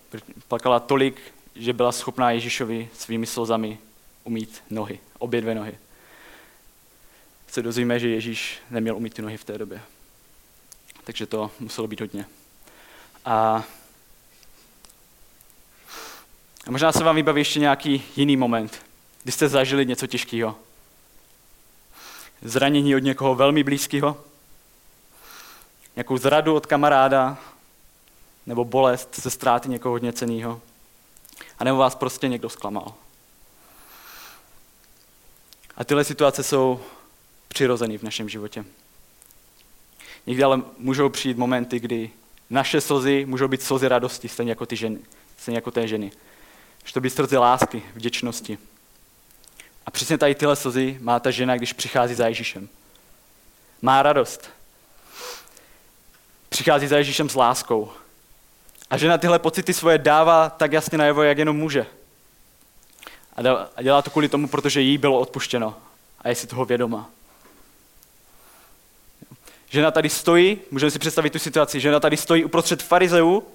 Plakala 0.48 0.80
tolik, 0.80 1.20
že 1.54 1.72
byla 1.72 1.92
schopná 1.92 2.30
Ježíšovi 2.30 2.88
svými 2.94 3.26
slzami 3.26 3.78
umít 4.24 4.62
nohy, 4.70 5.00
obě 5.18 5.40
dvě 5.40 5.54
nohy. 5.54 5.78
Se 7.48 7.62
dozvíme, 7.62 7.98
že 7.98 8.08
Ježíš 8.08 8.58
neměl 8.70 8.96
umít 8.96 9.14
ty 9.14 9.22
nohy 9.22 9.36
v 9.36 9.44
té 9.44 9.58
době. 9.58 9.80
Takže 11.04 11.26
to 11.26 11.50
muselo 11.60 11.88
být 11.88 12.00
hodně. 12.00 12.26
A, 13.24 13.64
a 16.70 16.72
možná 16.72 16.92
se 16.92 17.04
vám 17.04 17.16
vybaví 17.16 17.40
ještě 17.40 17.60
nějaký 17.60 18.02
jiný 18.16 18.36
moment, 18.36 18.86
kdy 19.22 19.32
jste 19.32 19.48
zažili 19.48 19.86
něco 19.86 20.06
těžkého. 20.06 20.56
Zranění 22.42 22.96
od 22.96 22.98
někoho 22.98 23.34
velmi 23.34 23.62
blízkého, 23.62 24.16
nějakou 25.96 26.16
zradu 26.16 26.54
od 26.54 26.66
kamaráda, 26.66 27.38
nebo 28.46 28.64
bolest 28.64 29.20
ze 29.22 29.30
ztráty 29.30 29.68
někoho 29.68 29.92
hodně 29.92 30.12
ceného. 30.12 30.60
A 31.58 31.64
nebo 31.64 31.78
vás 31.78 31.94
prostě 31.94 32.28
někdo 32.28 32.48
zklamal. 32.48 32.94
A 35.76 35.84
tyhle 35.84 36.04
situace 36.04 36.42
jsou 36.42 36.80
přirozené 37.48 37.98
v 37.98 38.02
našem 38.02 38.28
životě. 38.28 38.64
Někdy 40.26 40.42
ale 40.42 40.62
můžou 40.78 41.08
přijít 41.08 41.36
momenty, 41.36 41.80
kdy 41.80 42.10
naše 42.50 42.80
slzy 42.80 43.26
můžou 43.26 43.48
být 43.48 43.62
slzy 43.62 43.88
radosti, 43.88 44.28
stejně 44.28 44.52
jako, 44.52 44.66
ty 44.66 44.76
ženy, 44.76 44.98
stejně 45.36 45.56
jako 45.56 45.70
té 45.70 45.88
ženy. 45.88 46.12
Že 46.84 46.92
to 46.92 47.00
být 47.00 47.10
slzy 47.10 47.36
lásky, 47.36 47.82
vděčnosti. 47.94 48.58
A 49.86 49.90
přesně 49.90 50.18
tady 50.18 50.34
tyhle 50.34 50.56
slzy 50.56 50.98
má 51.00 51.20
ta 51.20 51.30
žena, 51.30 51.56
když 51.56 51.72
přichází 51.72 52.14
za 52.14 52.28
Ježíšem. 52.28 52.68
Má 53.82 54.02
radost. 54.02 54.50
Přichází 56.48 56.86
za 56.86 56.96
Ježíšem 56.96 57.28
s 57.28 57.34
láskou. 57.34 57.92
A 58.90 58.96
že 58.96 59.08
na 59.08 59.18
tyhle 59.18 59.38
pocity 59.38 59.74
svoje 59.74 59.98
dává 59.98 60.50
tak 60.50 60.72
jasně 60.72 60.98
najevo, 60.98 61.22
jak 61.22 61.38
jenom 61.38 61.56
může. 61.56 61.86
A 63.76 63.82
dělá 63.82 64.02
to 64.02 64.10
kvůli 64.10 64.28
tomu, 64.28 64.48
protože 64.48 64.80
jí 64.80 64.98
bylo 64.98 65.20
odpuštěno. 65.20 65.76
A 66.20 66.28
je 66.28 66.34
si 66.34 66.46
toho 66.46 66.64
vědoma. 66.64 67.10
Žena 69.70 69.90
tady 69.90 70.08
stojí, 70.08 70.58
můžeme 70.70 70.90
si 70.90 70.98
představit 70.98 71.30
tu 71.30 71.38
situaci, 71.38 71.80
žena 71.80 72.00
tady 72.00 72.16
stojí 72.16 72.44
uprostřed 72.44 72.82
farizeů, 72.82 73.46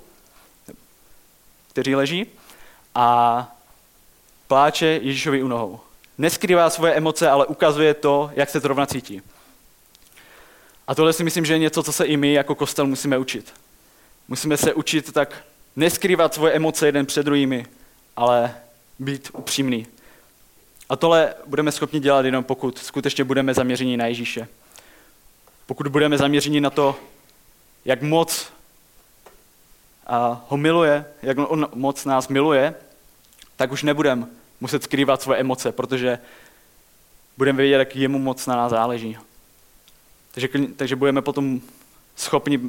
kteří 1.70 1.96
leží, 1.96 2.25
a 2.96 3.48
pláče 4.48 4.86
Ježíšovi 4.86 5.44
u 5.44 5.48
nohou. 5.48 5.80
Neskrývá 6.18 6.70
svoje 6.70 6.94
emoce, 6.94 7.30
ale 7.30 7.46
ukazuje 7.46 7.94
to, 7.94 8.32
jak 8.36 8.50
se 8.50 8.60
zrovna 8.60 8.86
cítí. 8.86 9.22
A 10.88 10.96
tohle 10.96 11.14
si 11.14 11.24
myslím, 11.24 11.46
že 11.46 11.54
je 11.54 11.60
něco, 11.60 11.84
co 11.84 11.92
se 11.92 12.06
i 12.06 12.18
my 12.18 12.34
jako 12.34 12.56
kostel 12.56 12.86
musíme 12.86 13.18
učit. 13.18 13.54
Musíme 14.28 14.58
se 14.58 14.74
učit 14.74 15.12
tak 15.14 15.44
neskrývat 15.75 16.34
svoje 16.34 16.54
emoce 16.54 16.86
jeden 16.86 17.06
před 17.06 17.24
druhými, 17.24 17.66
ale 18.16 18.56
být 19.00 19.30
upřímný. 19.34 19.88
A 20.90 20.96
tohle 20.96 21.34
budeme 21.46 21.72
schopni 21.72 22.00
dělat 22.00 22.25
jenom 22.25 22.44
pokud 22.44 22.78
skutečně 22.78 23.24
budeme 23.24 23.54
zaměření 23.54 23.98
na 23.98 24.06
Ježíše. 24.06 24.48
Pokud 25.66 25.88
budeme 25.88 26.18
zaměření 26.18 26.62
na 26.62 26.70
to, 26.70 26.96
jak 27.86 28.02
moc 28.02 28.48
a 30.08 30.46
ho 30.48 30.58
miluje, 30.58 31.06
jak 31.22 31.38
on 31.38 31.70
moc 31.74 32.06
nás 32.06 32.28
miluje, 32.28 32.75
tak 33.56 33.72
už 33.72 33.84
nebudeme 33.84 34.28
muset 34.60 34.84
skrývat 34.84 35.22
svoje 35.22 35.40
emoce, 35.40 35.72
protože 35.72 36.20
budeme 37.38 37.58
vědět, 37.58 37.78
jak 37.78 37.96
jemu 37.96 38.20
moc 38.20 38.48
na 38.48 38.56
nás 38.56 38.70
záleží. 38.70 39.18
Takže, 40.32 40.50
takže 40.76 40.96
budeme 40.96 41.22
potom 41.22 41.62
schopni 42.16 42.60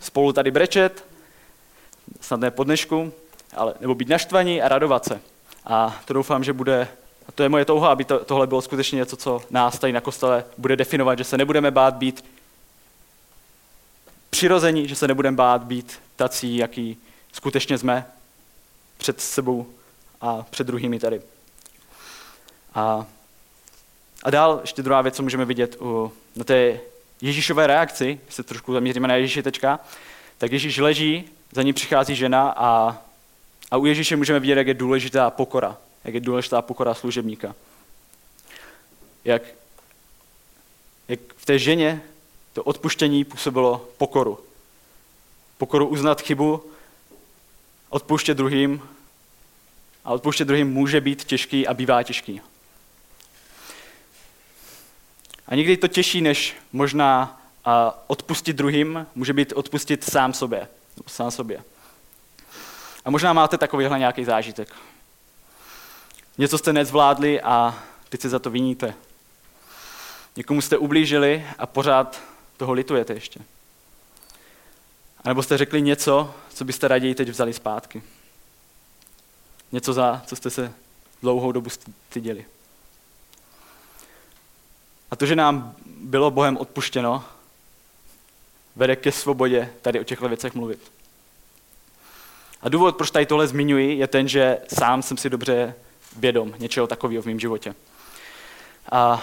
spolu 0.00 0.32
tady 0.32 0.50
brečet, 0.50 1.04
snad 2.20 2.40
ne 2.40 2.50
po 2.50 2.64
dnešku, 2.64 3.12
ale, 3.56 3.74
nebo 3.80 3.94
být 3.94 4.08
naštvaní 4.08 4.62
a 4.62 4.68
radovat 4.68 5.04
se. 5.04 5.20
A 5.64 6.00
to 6.04 6.14
doufám, 6.14 6.44
že 6.44 6.52
bude, 6.52 6.88
a 7.28 7.32
to 7.32 7.42
je 7.42 7.48
moje 7.48 7.64
touha, 7.64 7.88
aby 7.88 8.04
to, 8.04 8.24
tohle 8.24 8.46
bylo 8.46 8.62
skutečně 8.62 8.96
něco, 8.96 9.16
co 9.16 9.42
nás 9.50 9.78
tady 9.78 9.92
na 9.92 10.00
kostele 10.00 10.44
bude 10.58 10.76
definovat, 10.76 11.18
že 11.18 11.24
se 11.24 11.38
nebudeme 11.38 11.70
bát 11.70 11.94
být 11.94 12.24
přirození, 14.30 14.88
že 14.88 14.96
se 14.96 15.08
nebudeme 15.08 15.36
bát 15.36 15.62
být 15.62 15.98
tací, 16.16 16.56
jaký 16.56 16.96
skutečně 17.32 17.78
jsme 17.78 18.06
před 18.98 19.20
sebou 19.20 19.66
a 20.20 20.46
před 20.50 20.66
druhými 20.66 20.98
tady. 20.98 21.22
A, 22.74 23.06
a 24.22 24.30
dál 24.30 24.58
ještě 24.60 24.82
druhá 24.82 25.02
věc, 25.02 25.16
co 25.16 25.22
můžeme 25.22 25.44
vidět 25.44 25.76
u, 25.80 26.12
na 26.36 26.44
té 26.44 26.80
Ježíšové 27.20 27.66
reakci, 27.66 28.20
se 28.28 28.42
trošku 28.42 28.72
zaměříme 28.72 29.08
na 29.08 29.14
Ježíše 29.14 29.42
tečka, 29.42 29.80
tak 30.38 30.52
Ježíš 30.52 30.78
leží, 30.78 31.24
za 31.52 31.62
ní 31.62 31.72
přichází 31.72 32.14
žena 32.14 32.54
a, 32.56 32.98
a 33.70 33.76
u 33.76 33.86
Ježíše 33.86 34.16
můžeme 34.16 34.40
vidět, 34.40 34.58
jak 34.58 34.66
je 34.66 34.74
důležitá 34.74 35.30
pokora, 35.30 35.76
jak 36.04 36.14
je 36.14 36.20
důležitá 36.20 36.62
pokora 36.62 36.94
služebníka. 36.94 37.54
Jak, 39.24 39.42
jak 41.08 41.20
v 41.36 41.44
té 41.44 41.58
ženě 41.58 42.02
to 42.52 42.62
odpuštění 42.62 43.24
působilo 43.24 43.88
pokoru. 43.98 44.38
Pokoru 45.58 45.86
uznat 45.86 46.20
chybu, 46.20 46.64
odpuštět 47.88 48.36
druhým 48.36 48.82
a 50.06 50.10
odpouštět 50.10 50.44
druhým 50.44 50.72
může 50.72 51.00
být 51.00 51.24
těžký 51.24 51.66
a 51.66 51.74
bývá 51.74 52.02
těžký. 52.02 52.40
A 55.48 55.54
někdy 55.54 55.76
to 55.76 55.88
těžší, 55.88 56.20
než 56.20 56.56
možná 56.72 57.42
odpustit 58.06 58.56
druhým, 58.56 59.06
může 59.14 59.32
být 59.32 59.52
odpustit 59.52 60.04
sám 60.04 60.32
sobě. 60.32 60.68
Sám 61.06 61.30
sobě. 61.30 61.62
A 63.04 63.10
možná 63.10 63.32
máte 63.32 63.58
takovýhle 63.58 63.98
nějaký 63.98 64.24
zážitek. 64.24 64.74
Něco 66.38 66.58
jste 66.58 66.72
nezvládli 66.72 67.40
a 67.40 67.84
teď 68.08 68.20
se 68.20 68.28
za 68.28 68.38
to 68.38 68.50
viníte. 68.50 68.94
Někomu 70.36 70.60
jste 70.60 70.78
ublížili 70.78 71.46
a 71.58 71.66
pořád 71.66 72.20
toho 72.56 72.72
litujete 72.72 73.12
ještě. 73.12 73.40
A 75.24 75.28
nebo 75.28 75.42
jste 75.42 75.58
řekli 75.58 75.82
něco, 75.82 76.34
co 76.54 76.64
byste 76.64 76.88
raději 76.88 77.14
teď 77.14 77.28
vzali 77.28 77.52
zpátky. 77.52 78.02
Něco, 79.72 79.92
za 79.92 80.22
co 80.26 80.36
jste 80.36 80.50
se 80.50 80.72
dlouhou 81.22 81.52
dobu 81.52 81.70
styděli. 81.70 82.44
A 85.10 85.16
to, 85.16 85.26
že 85.26 85.36
nám 85.36 85.74
bylo 85.86 86.30
Bohem 86.30 86.56
odpuštěno, 86.56 87.24
vede 88.76 88.96
ke 88.96 89.12
svobodě 89.12 89.72
tady 89.82 90.00
o 90.00 90.04
těchto 90.04 90.28
věcech 90.28 90.54
mluvit. 90.54 90.92
A 92.62 92.68
důvod, 92.68 92.96
proč 92.96 93.10
tady 93.10 93.26
tohle 93.26 93.46
zmiňuji, 93.46 93.98
je 93.98 94.06
ten, 94.06 94.28
že 94.28 94.58
sám 94.74 95.02
jsem 95.02 95.16
si 95.16 95.30
dobře 95.30 95.74
vědom 96.16 96.54
něčeho 96.58 96.86
takového 96.86 97.22
v 97.22 97.26
mém 97.26 97.40
životě. 97.40 97.74
A 98.92 99.22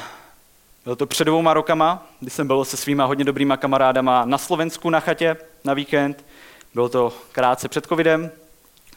bylo 0.83 0.95
to 0.95 1.05
před 1.05 1.25
dvouma 1.25 1.53
rokama, 1.53 2.07
kdy 2.19 2.29
jsem 2.29 2.47
byl 2.47 2.65
se 2.65 2.77
svýma 2.77 3.05
hodně 3.05 3.25
dobrýma 3.25 3.57
kamarádama 3.57 4.25
na 4.25 4.37
Slovensku 4.37 4.89
na 4.89 4.99
chatě 4.99 5.37
na 5.63 5.73
víkend. 5.73 6.25
Bylo 6.73 6.89
to 6.89 7.13
krátce 7.31 7.69
před 7.69 7.85
covidem, 7.85 8.31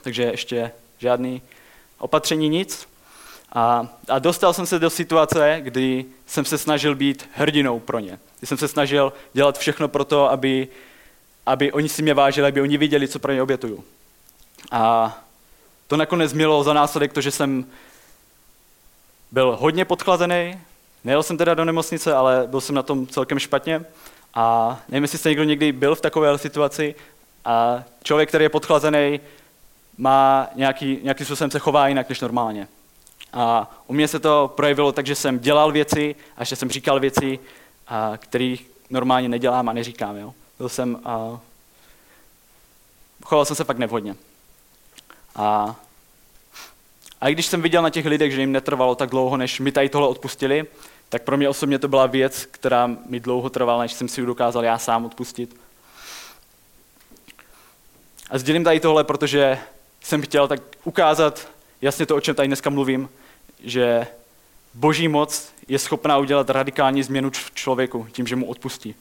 takže 0.03 0.23
ještě 0.23 0.73
žádný 0.99 1.43
opatření, 1.99 2.49
nic. 2.49 2.89
A, 3.53 3.89
a 4.09 4.19
dostal 4.19 4.53
jsem 4.53 4.67
se 4.67 4.79
do 4.79 4.91
situace, 4.91 5.57
kdy 5.61 6.05
jsem 6.27 6.45
se 6.45 6.59
snažil 6.59 6.95
být 6.95 7.29
hrdinou 7.35 7.81
pro 7.81 7.99
ně. 7.99 8.19
Kdy 8.39 8.47
jsem 8.47 8.59
se 8.59 8.69
snažil 8.69 9.13
dělat 9.33 9.59
všechno 9.59 9.89
pro 9.89 10.05
to, 10.05 10.31
aby, 10.31 10.69
aby 11.47 11.73
oni 11.73 11.89
si 11.89 12.03
mě 12.03 12.15
vážili, 12.15 12.49
aby 12.49 12.61
oni 12.61 12.79
viděli, 12.79 13.09
co 13.09 13.19
pro 13.19 13.33
ně 13.33 13.43
obětuju. 13.43 13.85
A 14.71 15.19
to 15.87 15.97
nakonec 15.97 16.33
mělo 16.33 16.65
za 16.65 16.73
následek 16.73 17.13
to, 17.13 17.21
že 17.21 17.31
jsem 17.31 17.67
byl 19.33 19.57
hodně 19.61 19.85
podchlazený, 19.85 20.59
nejel 21.05 21.23
jsem 21.23 21.37
teda 21.37 21.55
do 21.55 21.65
nemocnice, 21.65 22.15
ale 22.15 22.45
byl 22.47 22.61
jsem 22.61 22.75
na 22.75 22.83
tom 22.83 23.07
celkem 23.07 23.39
špatně. 23.39 23.85
A 24.35 24.79
nevím, 24.89 25.05
jestli 25.05 25.19
jste 25.19 25.29
někdo 25.29 25.45
někdy 25.45 25.73
byl 25.73 25.95
v 25.95 26.01
takové 26.01 26.39
situaci 26.39 26.95
a 27.45 27.85
člověk, 28.03 28.29
který 28.29 28.45
je 28.45 28.49
podchlazený, 28.49 29.21
má 29.99 30.49
nějaký, 30.55 30.99
nějaký 31.03 31.25
způsobem 31.25 31.51
se 31.51 31.59
chová 31.59 31.89
jinak 31.89 32.09
než 32.09 32.21
normálně. 32.21 32.69
A 33.33 33.71
u 33.87 33.93
mě 33.93 34.09
se 34.09 34.19
to 34.19 34.53
projevilo 34.57 34.93
tak, 34.93 35.07
že 35.07 35.15
jsem 35.15 35.39
dělal 35.39 35.73
věci 35.73 36.15
a 36.37 36.45
že 36.45 36.57
jsem 36.57 36.71
říkal 36.71 37.01
věci, 37.01 37.39
které 38.17 38.57
normálně 38.91 39.29
nedělám 39.29 39.69
a 39.69 39.73
neříkám. 39.73 40.17
Jo? 40.17 40.35
Byl 40.59 40.69
jsem, 40.69 41.01
a, 41.05 41.41
choval 43.25 43.45
jsem 43.45 43.57
se 43.57 43.65
fakt 43.65 43.79
nevhodně. 43.79 44.17
A, 45.37 45.77
a 47.21 47.29
i 47.29 47.33
když 47.33 47.47
jsem 47.47 47.63
viděl 47.63 47.83
na 47.83 47.91
těch 47.91 48.07
lidech, 48.07 48.33
že 48.33 48.41
jim 48.41 48.53
netrvalo 48.53 48.95
tak 48.95 49.11
dlouho, 49.11 49.37
než 49.37 49.61
mi 49.61 49.73
tady 49.73 49.89
tohle 49.89 50.09
odpustili, 50.09 50.67
tak 51.09 51.23
pro 51.23 51.37
mě 51.37 51.49
osobně 51.49 51.79
to 51.79 51.89
byla 51.89 52.07
věc, 52.07 52.45
která 52.45 52.87
mi 53.07 53.21
dlouho 53.21 53.51
trvala, 53.51 53.83
než 53.83 53.93
jsem 53.93 54.09
si 54.09 54.21
ji 54.21 54.27
dokázal 54.27 54.65
já 54.65 54.79
sám 54.79 55.05
odpustit. 55.05 55.57
A 58.31 58.39
sdělím 58.39 58.65
tady 58.65 58.81
tohle, 58.81 59.05
protože 59.05 59.59
jsem 60.07 60.23
chtěl 60.23 60.49
tak 60.49 60.61
ukázat 60.85 61.49
jasně 61.83 62.07
to, 62.07 62.17
o 62.17 62.21
čem 62.21 62.35
tady 62.35 62.49
dneska 62.49 62.71
mluvím, 62.71 63.09
že 63.61 64.07
boží 64.75 65.09
moc 65.09 65.53
je 65.69 65.79
schopná 65.79 66.19
udělat 66.19 66.51
radikální 66.51 67.03
změnu 67.03 67.31
v 67.31 67.51
člověku 67.55 68.07
tím, 68.13 68.27
že 68.27 68.37
mu 68.37 68.47
odpustí. 68.47 68.95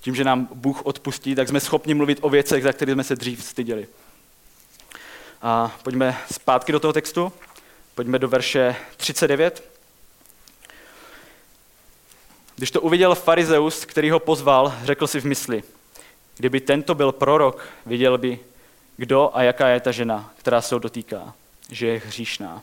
Tím, 0.00 0.14
že 0.14 0.24
nám 0.24 0.48
Bůh 0.54 0.86
odpustí, 0.86 1.34
tak 1.34 1.48
jsme 1.48 1.60
schopni 1.60 1.94
mluvit 1.94 2.18
o 2.20 2.28
věcech, 2.28 2.62
za 2.62 2.72
které 2.72 2.92
jsme 2.92 3.04
se 3.04 3.16
dřív 3.16 3.44
styděli. 3.44 3.88
A 5.42 5.78
pojďme 5.82 6.18
zpátky 6.32 6.72
do 6.72 6.80
toho 6.80 6.92
textu. 6.92 7.32
Pojďme 7.94 8.18
do 8.18 8.28
verše 8.28 8.76
39. 8.96 9.70
Když 12.56 12.70
to 12.70 12.80
uviděl 12.80 13.14
farizeus, 13.14 13.84
který 13.84 14.10
ho 14.10 14.20
pozval, 14.20 14.74
řekl 14.84 15.06
si 15.06 15.20
v 15.20 15.24
mysli, 15.24 15.62
kdyby 16.36 16.60
tento 16.60 16.94
byl 16.94 17.12
prorok, 17.12 17.68
viděl 17.86 18.18
by, 18.18 18.38
kdo 18.96 19.30
a 19.34 19.42
jaká 19.42 19.68
je 19.68 19.80
ta 19.80 19.92
žena, 19.92 20.30
která 20.36 20.60
se 20.60 20.74
ho 20.74 20.78
dotýká, 20.78 21.34
že 21.70 21.86
je 21.86 22.02
hříšná. 22.06 22.62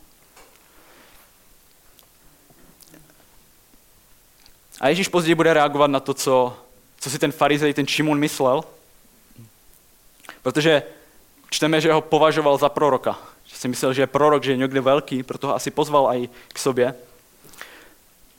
A 4.81 4.87
Ježíš 4.87 5.07
později 5.07 5.35
bude 5.35 5.53
reagovat 5.53 5.87
na 5.87 5.99
to, 5.99 6.13
co, 6.13 6.57
co 6.99 7.09
si 7.09 7.19
ten 7.19 7.31
farizej, 7.31 7.73
ten 7.73 7.87
Šimon 7.87 8.19
myslel, 8.19 8.63
protože 10.41 10.83
čteme, 11.49 11.81
že 11.81 11.93
ho 11.93 12.01
považoval 12.01 12.57
za 12.57 12.69
proroka. 12.69 13.19
Že 13.45 13.55
si 13.55 13.67
myslel, 13.67 13.93
že 13.93 14.01
je 14.01 14.07
prorok, 14.07 14.43
že 14.43 14.51
je 14.51 14.57
někde 14.57 14.81
velký, 14.81 15.23
proto 15.23 15.47
ho 15.47 15.55
asi 15.55 15.71
pozval 15.71 16.13
i 16.13 16.29
k 16.53 16.59
sobě. 16.59 16.95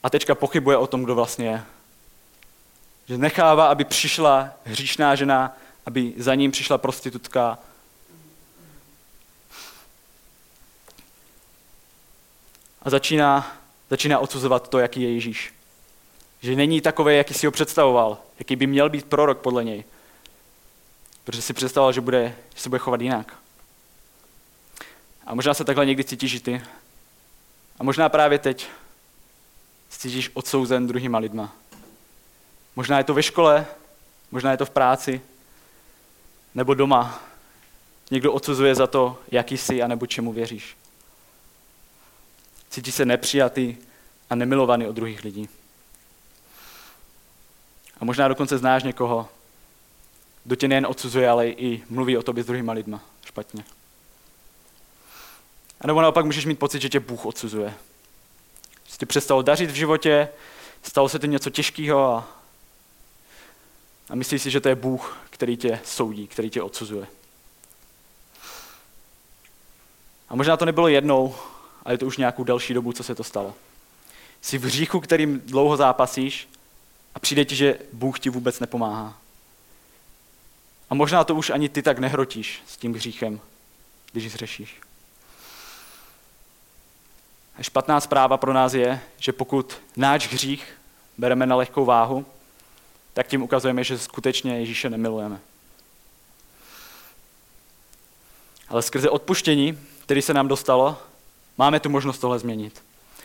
A 0.03 0.11
teďka 0.11 0.35
pochybuje 0.35 0.77
o 0.77 0.87
tom, 0.87 1.05
kdo 1.05 1.14
vlastně 1.14 1.48
je. 1.48 1.62
Že 3.09 3.18
nechává, 3.18 3.66
aby 3.66 3.85
přišla 3.85 4.51
hříšná 4.64 5.14
žena, 5.14 5.57
aby 5.87 6.12
za 6.16 6.35
ním 6.35 6.51
přišla 6.51 6.79
prostitutka. 6.79 7.59
A 12.88 12.90
začíná, 12.90 13.57
začíná 13.90 14.18
odsuzovat 14.18 14.68
to, 14.68 14.79
jaký 14.79 15.03
je 15.03 15.12
Ježíš. 15.12 15.55
Že 16.40 16.57
není 16.57 16.81
takový, 16.81 17.16
jaký 17.16 17.35
si 17.35 17.46
ho 17.46 17.53
představoval, 17.53 18.18
jaký 18.38 18.57
by 18.57 18.66
měl 18.66 18.90
být 18.90 19.05
prorok 19.05 19.38
podle 19.38 19.64
něj. 19.64 19.85
Protože 21.24 21.42
si 21.42 21.53
představoval, 21.53 21.92
že, 21.92 22.01
bude, 22.01 22.37
že 22.55 22.62
se 22.62 22.68
bude 22.68 22.79
chovat 22.79 23.01
jinak. 23.01 23.35
A 25.27 25.35
možná 25.35 25.55
se 25.55 25.64
takhle 25.64 25.87
někdy 25.87 26.05
cítíš 26.05 26.35
i 26.35 26.40
ty. 26.40 26.62
A 27.79 27.85
možná 27.85 28.09
právě 28.09 28.38
teď 28.38 28.68
cítíš 29.88 30.31
odsouzen 30.35 30.87
druhýma 30.87 31.18
lidma. 31.18 31.53
Možná 32.77 32.98
je 32.98 33.05
to 33.05 33.14
ve 33.14 33.22
škole, 33.22 33.66
možná 34.31 34.51
je 34.51 34.57
to 34.57 34.66
v 34.66 34.70
práci, 34.70 35.20
nebo 36.55 36.74
doma. 36.74 37.22
Někdo 38.11 38.33
odsuzuje 38.33 38.74
za 38.74 38.87
to, 38.87 39.18
jaký 39.31 39.57
jsi 39.57 39.83
a 39.83 39.87
nebo 39.87 40.07
čemu 40.07 40.33
věříš. 40.33 40.77
Cítíš 42.70 42.94
se 42.94 43.04
nepřijatý 43.04 43.76
a 44.31 44.35
nemilovaný 44.35 44.87
od 44.87 44.92
druhých 44.92 45.24
lidí. 45.24 45.48
A 48.00 48.04
možná 48.04 48.28
dokonce 48.28 48.59
znáš 48.59 48.83
někoho, 48.83 49.28
kdo 50.44 50.57
tě 50.57 50.68
nejen 50.68 50.87
odsuzuje, 50.87 51.31
ale 51.31 51.48
i 51.48 51.85
mluví 51.88 52.16
o 52.16 52.22
tobě 52.22 52.44
s 52.44 52.46
druhýma 52.46 52.72
lidma 52.72 53.00
špatně. 53.24 53.64
A 55.81 55.87
nebo 55.87 56.02
naopak 56.02 56.24
můžeš 56.24 56.46
mít 56.46 56.59
pocit, 56.59 56.83
že 56.83 56.88
tě 56.88 57.00
Bůh 57.00 57.26
odsuzuje. 57.26 57.74
Že 58.87 58.96
tě 58.96 59.07
přestalo 59.07 59.42
dařit 59.42 59.70
v 59.70 59.74
životě, 59.74 60.28
stalo 60.83 61.09
se 61.09 61.18
to 61.18 61.26
něco 61.26 61.50
těžkého 61.50 62.14
a, 62.14 62.28
a 64.11 64.14
myslíš 64.14 64.42
si, 64.42 64.50
že 64.50 64.61
to 64.61 64.68
je 64.68 64.74
Bůh, 64.74 65.18
který 65.31 65.57
tě 65.57 65.81
soudí, 65.85 66.26
který 66.26 66.50
tě 66.50 66.62
odsuzuje. 66.62 67.07
A 70.28 70.37
možná 70.37 70.57
to 70.57 70.64
nebylo 70.64 70.88
jednou, 70.88 71.35
ale 71.88 71.94
je 71.94 71.98
to 71.98 72.07
už 72.07 72.16
nějakou 72.16 72.44
delší 72.44 72.74
dobu, 72.74 72.92
co 72.92 73.03
se 73.03 73.14
to 73.14 73.24
stalo. 73.24 73.55
Jsi 74.42 74.59
v 74.59 74.64
hříchu, 74.64 75.01
kterým 75.01 75.40
dlouho 75.40 75.77
zápasíš 75.77 76.48
a 77.14 77.18
přijde 77.18 77.44
ti, 77.44 77.57
že 77.57 77.79
Bůh 77.92 78.20
ti 78.20 78.31
vůbec 78.31 78.61
nepomáhá. 78.61 79.18
A 80.90 80.94
možná 80.94 81.24
to 81.24 81.35
už 81.35 81.51
ani 81.51 81.68
ty 81.68 81.83
tak 81.83 81.98
nehrotíš 81.98 82.62
s 82.66 82.77
tím 82.77 82.94
hříchem, 82.94 83.40
když 84.12 84.33
zřešíš. 84.33 84.81
A 87.57 87.62
špatná 87.62 88.01
zpráva 88.01 88.37
pro 88.37 88.53
nás 88.53 88.74
je, 88.74 89.01
že 89.18 89.33
pokud 89.33 89.79
náš 89.96 90.33
hřích 90.33 90.79
bereme 91.18 91.46
na 91.46 91.57
lehkou 91.57 91.85
váhu, 91.85 92.27
tak 93.14 93.27
tím 93.27 93.42
ukazujeme, 93.42 93.85
že 93.85 93.98
skutečně 93.98 94.59
Ježíše 94.59 94.90
nemilujeme. 94.90 95.40
Ale 98.68 98.83
skrze 98.83 99.11
odpuštění, 99.11 99.79
který 100.03 100.22
se 100.22 100.35
nám 100.35 100.48
dostalo, 100.48 101.08
máme 101.59 101.81
tu 101.81 101.90
možnost 101.90 102.18
tohle 102.18 102.38
změnit. 102.38 102.83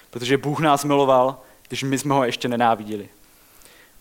Protože 0.10 0.38
Bůh 0.38 0.60
nás 0.60 0.84
miloval, 0.84 1.40
když 1.68 1.84
my 1.84 1.98
jsme 1.98 2.14
ho 2.14 2.24
ještě 2.24 2.48
nenáviděli. 2.48 3.10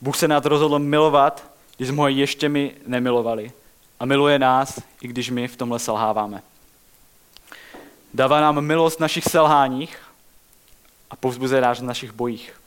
Bůh 0.00 0.16
se 0.16 0.28
nás 0.28 0.44
rozhodl 0.44 0.78
milovat, 0.78 1.50
když 1.76 1.88
jsme 1.88 1.98
ho 1.98 2.08
ještě 2.08 2.48
my 2.48 2.74
nemilovali. 2.86 3.52
A 4.00 4.04
miluje 4.04 4.38
nás, 4.38 4.80
i 5.00 5.08
když 5.08 5.30
my 5.30 5.48
v 5.48 5.56
tomhle 5.56 5.78
selháváme. 5.78 6.42
Dává 8.14 8.40
nám 8.40 8.60
milost 8.60 8.96
v 8.96 9.00
našich 9.00 9.24
selháních 9.24 9.98
a 11.10 11.16
povzbuzuje 11.16 11.60
nás 11.60 11.78
v 11.78 11.84
našich 11.84 12.12
bojích. 12.12 12.60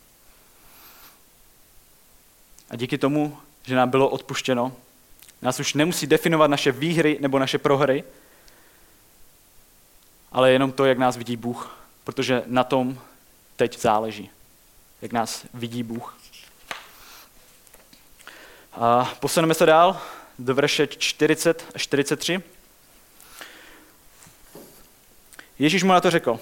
A 2.69 2.75
díky 2.75 2.97
tomu, 2.97 3.37
že 3.63 3.75
nám 3.75 3.89
bylo 3.89 4.09
odpuštěno, 4.09 4.71
nás 5.41 5.59
už 5.59 5.73
nemusí 5.73 6.07
definovat 6.07 6.47
naše 6.47 6.71
výhry 6.71 7.17
nebo 7.21 7.39
naše 7.39 7.57
prohry, 7.57 8.03
ale 10.35 10.51
jenom 10.51 10.71
to, 10.71 10.85
jak 10.85 10.97
nás 10.97 11.17
vidí 11.17 11.37
Bůh, 11.37 11.77
protože 12.03 12.43
na 12.45 12.63
tom 12.63 12.99
teď 13.55 13.79
záleží, 13.79 14.29
jak 15.01 15.11
nás 15.11 15.45
vidí 15.53 15.83
Bůh. 15.83 16.17
A 18.73 19.13
posuneme 19.19 19.53
se 19.53 19.65
dál 19.65 20.01
do 20.39 20.55
verše 20.55 20.87
40 20.87 21.65
a 21.75 21.77
43. 21.77 22.43
Ježíš 25.59 25.83
mu 25.83 25.93
na 25.93 26.01
to 26.01 26.11
řekl, 26.11 26.39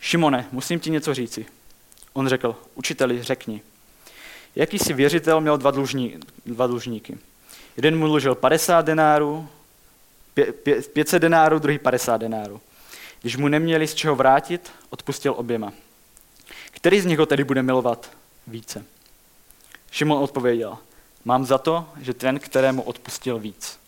Šimone, 0.00 0.48
musím 0.52 0.80
ti 0.80 0.90
něco 0.90 1.14
říci. 1.14 1.46
On 2.12 2.28
řekl, 2.28 2.56
učiteli, 2.74 3.22
řekni. 3.22 3.62
Jaký 4.56 4.78
si 4.78 4.92
věřitel 4.92 5.40
měl 5.40 5.58
dva, 5.58 5.70
dlužní, 5.70 6.18
dva 6.46 6.66
dlužníky? 6.66 7.18
Jeden 7.76 7.98
mu 7.98 8.06
dlužil 8.06 8.34
50 8.34 8.82
denárů, 8.82 9.48
500 10.92 11.22
denárů, 11.22 11.58
druhý 11.58 11.78
50 11.78 12.16
denárů. 12.16 12.60
Když 13.22 13.36
mu 13.36 13.48
neměli 13.48 13.88
z 13.88 13.94
čeho 13.94 14.16
vrátit, 14.16 14.72
odpustil 14.90 15.34
oběma. 15.36 15.72
Který 16.70 17.00
z 17.00 17.06
nich 17.06 17.18
ho 17.18 17.26
tedy 17.26 17.44
bude 17.44 17.62
milovat 17.62 18.10
více? 18.46 18.84
Šimon 19.90 20.22
odpověděl, 20.22 20.78
mám 21.24 21.46
za 21.46 21.58
to, 21.58 21.88
že 22.00 22.14
ten, 22.14 22.38
kterému 22.38 22.82
odpustil 22.82 23.38
víc. 23.38 23.78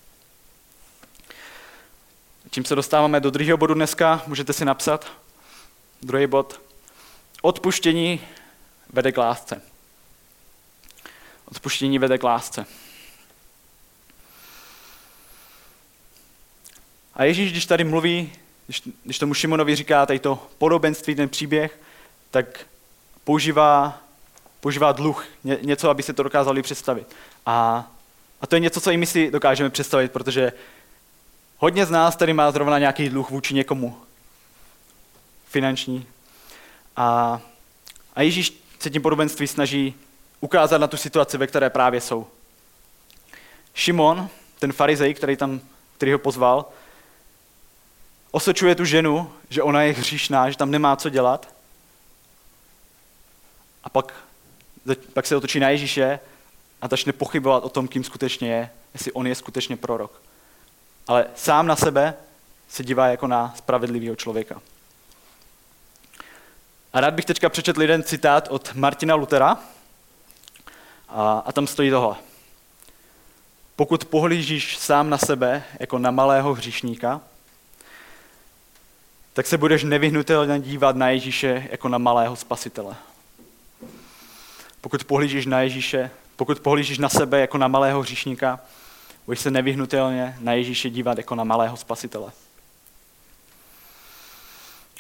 Čím 2.51 2.65
se 2.65 2.75
dostáváme 2.75 3.21
do 3.21 3.31
druhého 3.31 3.59
bodu 3.59 3.75
dneska, 3.75 4.23
můžete 4.27 4.53
si 4.53 4.65
napsat. 4.65 5.13
Druhý 6.03 6.27
bod. 6.27 6.61
Odpuštění 7.43 8.21
vede 8.93 9.13
k 9.13 9.17
lásce. 9.17 9.63
Odpuštění 11.45 11.99
vede 11.99 12.19
k 12.19 12.23
lásce. 12.23 12.67
A 17.15 17.25
Ježíš, 17.25 17.53
když 17.53 17.67
tady 17.67 17.85
mluví, 17.85 18.33
když, 18.67 18.83
když 19.05 19.19
tomu 19.19 19.35
Šimonovi 19.35 19.77
říká 19.77 20.07
tady 20.07 20.19
to 20.19 20.47
podobenství, 20.59 21.15
ten 21.15 21.29
příběh, 21.29 21.81
tak 22.31 22.67
používá, 23.25 23.99
používá 24.61 24.93
dluh, 24.93 25.27
ně, 25.45 25.59
něco, 25.63 25.91
aby 25.91 26.03
se 26.03 26.13
to 26.13 26.23
dokázali 26.23 26.63
představit. 26.63 27.07
A, 27.47 27.89
a 28.41 28.47
to 28.47 28.57
je 28.57 28.61
něco, 28.61 28.81
co 28.81 28.91
i 28.91 28.97
my 28.97 29.07
si 29.07 29.31
dokážeme 29.31 29.71
představit, 29.71 30.13
protože 30.13 30.53
hodně 31.59 31.87
z 31.87 31.91
nás 31.91 32.17
tady 32.17 32.33
má 32.33 32.51
zrovna 32.51 32.79
nějaký 32.79 33.09
dluh 33.09 33.31
vůči 33.31 33.55
někomu. 33.55 33.97
Finanční. 35.47 36.07
A, 36.97 37.41
a 38.17 38.23
Ježíš 38.23 38.63
se 38.79 38.91
tím 38.91 39.03
podobenství 39.03 39.47
snaží 39.47 39.95
ukázat 40.41 40.79
na 40.79 40.87
tu 40.87 40.97
situaci, 40.97 41.39
ve 41.39 41.47
které 41.47 41.71
právě 41.71 42.01
jsou. 42.01 42.27
Šimon, 43.75 44.29
ten 44.59 44.73
farizej, 44.73 45.15
který, 45.15 45.37
tam, 45.37 45.61
který 45.97 46.13
ho 46.13 46.19
pozval, 46.19 46.65
osočuje 48.35 48.75
tu 48.75 48.85
ženu, 48.85 49.33
že 49.51 49.63
ona 49.63 49.83
je 49.83 49.93
hříšná, 49.93 50.51
že 50.51 50.57
tam 50.57 50.71
nemá 50.71 50.97
co 50.97 51.09
dělat. 51.09 51.55
A 53.85 53.89
pak, 53.89 54.15
pak 55.13 55.27
se 55.27 55.37
otočí 55.37 55.61
na 55.61 55.69
Ježíše 55.69 56.21
a 56.81 56.89
začne 56.89 57.13
pochybovat 57.13 57.65
o 57.65 57.69
tom, 57.69 57.89
kým 57.89 58.05
skutečně 58.05 58.53
je, 58.53 58.71
jestli 58.95 59.13
on 59.13 59.27
je 59.27 59.35
skutečně 59.35 59.77
prorok. 59.77 60.23
Ale 61.07 61.27
sám 61.35 61.67
na 61.67 61.77
sebe 61.77 62.15
se 62.69 62.85
dívá 62.85 63.07
jako 63.07 63.27
na 63.27 63.55
spravedlivého 63.57 64.17
člověka. 64.17 64.61
A 66.93 67.01
rád 67.01 67.15
bych 67.15 67.25
teďka 67.25 67.49
přečetl 67.49 67.83
jeden 67.83 68.03
citát 68.03 68.49
od 68.51 68.75
Martina 68.75 69.15
Lutera. 69.15 69.59
A, 71.09 71.43
a 71.47 71.53
tam 71.53 71.67
stojí 71.67 71.91
tohle. 71.91 72.17
Pokud 73.77 74.05
pohlížíš 74.05 74.79
sám 74.79 75.11
na 75.11 75.19
sebe 75.19 75.65
jako 75.81 75.99
na 75.99 76.11
malého 76.11 76.55
hříšníka, 76.55 77.21
tak 79.35 79.47
se 79.47 79.59
budeš 79.59 79.85
nevyhnutelně 79.85 80.61
dívat 80.61 80.97
na 80.97 81.11
Ježíše 81.11 81.69
jako 81.71 81.89
na 81.89 81.99
malého 81.99 82.37
spasitele. 82.37 82.97
Pokud 84.81 85.05
pohlížíš 85.05 85.47
na 85.47 85.61
Ježíše, 85.61 86.11
pokud 86.37 86.61
pohlížíš 86.61 86.99
na 86.99 87.09
sebe 87.09 87.41
jako 87.41 87.59
na 87.59 87.69
malého 87.69 88.01
hříšníka, 88.01 88.61
budeš 89.27 89.41
se 89.41 89.51
nevyhnutelně 89.51 90.37
na 90.41 90.53
Ježíše 90.53 90.91
dívat 90.91 91.19
jako 91.19 91.35
na 91.35 91.45
malého 91.45 91.77
spasitele. 91.77 92.33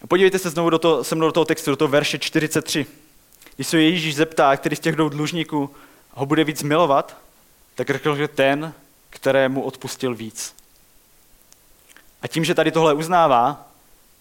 A 0.02 0.06
podívejte 0.06 0.38
se 0.38 0.50
znovu 0.50 0.70
do 0.70 0.78
toho, 0.78 1.04
se 1.04 1.14
mnou 1.14 1.26
do 1.26 1.32
toho 1.32 1.44
textu, 1.44 1.70
do 1.70 1.76
toho 1.76 1.88
verše 1.88 2.18
43. 2.18 2.86
Když 3.56 3.66
se 3.66 3.82
Ježíš 3.82 4.16
zeptá, 4.16 4.56
který 4.56 4.76
z 4.76 4.80
těch 4.80 4.96
dvou 4.96 5.08
dlužníků 5.08 5.74
ho 6.10 6.26
bude 6.26 6.44
víc 6.44 6.62
milovat, 6.62 7.16
tak 7.74 7.90
řekl, 7.90 8.16
že 8.16 8.28
ten, 8.28 8.72
kterému 9.10 9.62
odpustil 9.62 10.14
víc. 10.14 10.54
A 12.22 12.28
tím, 12.28 12.44
že 12.44 12.54
tady 12.54 12.72
tohle 12.72 12.94
uznává, 12.94 13.73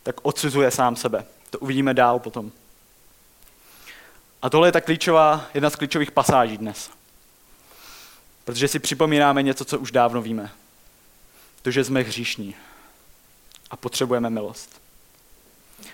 tak 0.03 0.15
odsuzuje 0.21 0.71
sám 0.71 0.95
sebe. 0.95 1.25
To 1.49 1.59
uvidíme 1.59 1.93
dál 1.93 2.19
potom. 2.19 2.51
A 4.41 4.49
tohle 4.49 4.67
je 4.67 4.71
ta 4.71 4.81
klíčová, 4.81 5.45
jedna 5.53 5.69
z 5.69 5.75
klíčových 5.75 6.11
pasáží 6.11 6.57
dnes. 6.57 6.89
Protože 8.45 8.67
si 8.67 8.79
připomínáme 8.79 9.43
něco, 9.43 9.65
co 9.65 9.79
už 9.79 9.91
dávno 9.91 10.21
víme. 10.21 10.51
To, 11.61 11.71
že 11.71 11.83
jsme 11.83 12.01
hříšní 12.01 12.55
a 13.71 13.75
potřebujeme 13.75 14.29
milost. 14.29 14.81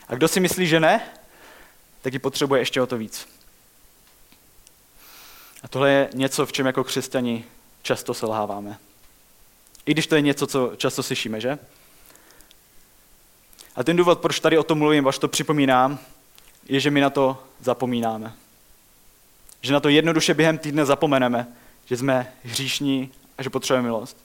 A 0.07 0.15
kdo 0.15 0.27
si 0.27 0.39
myslí, 0.39 0.67
že 0.67 0.79
ne, 0.79 1.01
tak 2.01 2.13
ji 2.13 2.19
potřebuje 2.19 2.61
ještě 2.61 2.81
o 2.81 2.87
to 2.87 2.97
víc. 2.97 3.27
A 5.63 5.67
tohle 5.67 5.91
je 5.91 6.09
něco, 6.13 6.45
v 6.45 6.51
čem 6.51 6.65
jako 6.65 6.83
křesťani 6.83 7.45
často 7.81 8.13
selháváme. 8.13 8.77
I 9.85 9.91
když 9.91 10.07
to 10.07 10.15
je 10.15 10.21
něco, 10.21 10.47
co 10.47 10.71
často 10.77 11.03
slyšíme, 11.03 11.41
že? 11.41 11.59
A 13.75 13.83
ten 13.83 13.97
důvod, 13.97 14.19
proč 14.19 14.39
tady 14.39 14.57
o 14.57 14.63
tom 14.63 14.77
mluvím, 14.77 15.07
až 15.07 15.17
to 15.17 15.27
připomínám, 15.27 15.99
je, 16.69 16.79
že 16.79 16.91
my 16.91 17.01
na 17.01 17.09
to 17.09 17.43
zapomínáme. 17.61 18.33
Že 19.61 19.73
na 19.73 19.79
to 19.79 19.89
jednoduše 19.89 20.33
během 20.33 20.57
týdne 20.57 20.85
zapomeneme, 20.85 21.47
že 21.85 21.97
jsme 21.97 22.33
hříšní 22.43 23.11
a 23.37 23.43
že 23.43 23.49
potřebujeme 23.49 23.87
milost. 23.87 24.17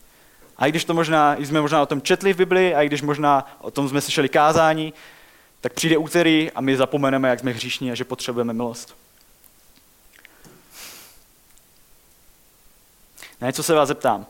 A 0.56 0.66
i 0.66 0.70
když 0.70 0.84
to 0.84 0.94
možná, 0.94 1.34
i 1.36 1.46
jsme 1.46 1.60
možná 1.60 1.82
o 1.82 1.86
tom 1.86 2.02
četli 2.02 2.32
v 2.32 2.36
Bibli, 2.36 2.74
a 2.74 2.82
i 2.82 2.86
když 2.86 3.02
možná 3.02 3.56
o 3.60 3.70
tom 3.70 3.88
jsme 3.88 4.00
slyšeli 4.00 4.28
kázání, 4.28 4.94
tak 5.60 5.72
přijde 5.72 5.96
úterý 5.96 6.50
a 6.50 6.60
my 6.60 6.76
zapomeneme, 6.76 7.28
jak 7.28 7.40
jsme 7.40 7.50
hříšní 7.50 7.92
a 7.92 7.94
že 7.94 8.04
potřebujeme 8.04 8.52
milost. 8.52 8.96
Na 13.40 13.46
něco 13.46 13.62
se 13.62 13.74
vás 13.74 13.88
zeptám. 13.88 14.26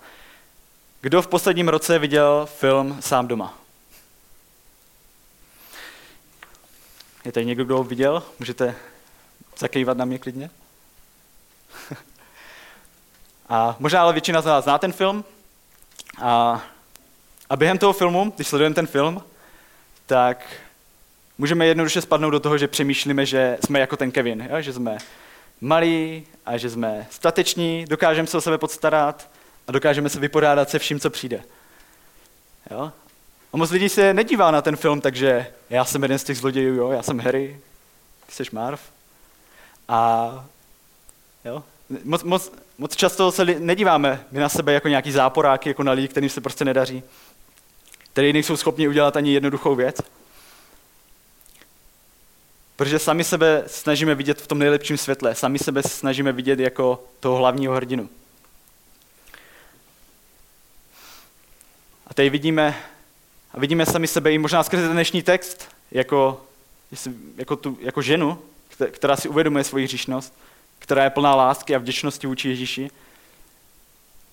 Kdo 1.00 1.22
v 1.22 1.26
posledním 1.26 1.68
roce 1.68 1.98
viděl 1.98 2.48
film 2.58 2.96
Sám 3.00 3.28
doma? 3.28 3.63
Je 7.24 7.32
tady 7.32 7.46
někdo, 7.46 7.64
kdo 7.64 7.76
ho 7.76 7.84
viděl? 7.84 8.22
Můžete 8.38 8.74
zakývat 9.58 9.96
na 9.96 10.04
mě 10.04 10.18
klidně? 10.18 10.50
a 13.48 13.76
možná 13.78 14.02
ale 14.02 14.12
většina 14.12 14.40
z 14.40 14.46
vás 14.46 14.64
zná 14.64 14.78
ten 14.78 14.92
film. 14.92 15.24
A, 16.22 16.62
a 17.50 17.56
během 17.56 17.78
toho 17.78 17.92
filmu, 17.92 18.32
když 18.36 18.48
sledujeme 18.48 18.74
ten 18.74 18.86
film, 18.86 19.22
tak 20.06 20.46
můžeme 21.38 21.66
jednoduše 21.66 22.00
spadnout 22.00 22.32
do 22.32 22.40
toho, 22.40 22.58
že 22.58 22.68
přemýšlíme, 22.68 23.26
že 23.26 23.58
jsme 23.64 23.80
jako 23.80 23.96
ten 23.96 24.12
Kevin, 24.12 24.48
jo? 24.50 24.60
že 24.60 24.72
jsme 24.72 24.98
malí 25.60 26.26
a 26.46 26.56
že 26.56 26.70
jsme 26.70 27.06
stateční, 27.10 27.84
dokážeme 27.88 28.28
se 28.28 28.36
o 28.36 28.40
sebe 28.40 28.58
podstarat 28.58 29.30
a 29.68 29.72
dokážeme 29.72 30.08
se 30.08 30.20
vypořádat 30.20 30.70
se 30.70 30.78
vším, 30.78 31.00
co 31.00 31.10
přijde. 31.10 31.42
Jo? 32.70 32.92
A 33.54 33.56
moc 33.56 33.70
lidí 33.70 33.88
se 33.88 34.14
nedívá 34.14 34.50
na 34.50 34.62
ten 34.62 34.76
film, 34.76 35.00
takže 35.00 35.46
já 35.70 35.84
jsem 35.84 36.02
jeden 36.02 36.18
z 36.18 36.24
těch 36.24 36.38
zlodějů, 36.38 36.74
jo, 36.74 36.90
já 36.90 37.02
jsem 37.02 37.20
Harry, 37.20 37.60
ty 38.26 38.32
jsi 38.32 38.44
Marv. 38.52 38.80
A 39.88 40.46
jo, 41.44 41.64
moc, 42.04 42.22
moc, 42.22 42.52
moc 42.78 42.96
často 42.96 43.32
se 43.32 43.42
li, 43.42 43.60
nedíváme 43.60 44.24
my 44.30 44.40
na 44.40 44.48
sebe 44.48 44.72
jako 44.72 44.88
nějaký 44.88 45.12
záporáky, 45.12 45.68
jako 45.68 45.82
na 45.82 45.92
lidi, 45.92 46.08
kterým 46.08 46.30
se 46.30 46.40
prostě 46.40 46.64
nedaří, 46.64 47.02
který 48.12 48.32
nejsou 48.32 48.56
schopni 48.56 48.88
udělat 48.88 49.16
ani 49.16 49.32
jednoduchou 49.32 49.74
věc. 49.74 49.96
Protože 52.76 52.98
sami 52.98 53.24
sebe 53.24 53.64
snažíme 53.66 54.14
vidět 54.14 54.40
v 54.40 54.46
tom 54.46 54.58
nejlepším 54.58 54.98
světle, 54.98 55.34
sami 55.34 55.58
sebe 55.58 55.82
snažíme 55.82 56.32
vidět 56.32 56.58
jako 56.58 57.04
toho 57.20 57.36
hlavního 57.36 57.74
hrdinu. 57.74 58.08
A 62.06 62.14
tady 62.14 62.30
vidíme 62.30 62.93
a 63.54 63.60
vidíme 63.60 63.86
sami 63.86 64.06
sebe 64.06 64.32
i 64.32 64.38
možná 64.38 64.62
skrze 64.62 64.88
dnešní 64.88 65.22
text 65.22 65.68
jako, 65.90 66.44
jako, 67.36 67.56
tu, 67.56 67.78
jako 67.80 68.02
ženu, 68.02 68.38
která 68.90 69.16
si 69.16 69.28
uvědomuje 69.28 69.64
svoji 69.64 69.84
hříšnost, 69.84 70.34
která 70.78 71.04
je 71.04 71.10
plná 71.10 71.34
lásky 71.34 71.74
a 71.74 71.78
vděčnosti 71.78 72.26
vůči 72.26 72.48
Ježíši. 72.48 72.90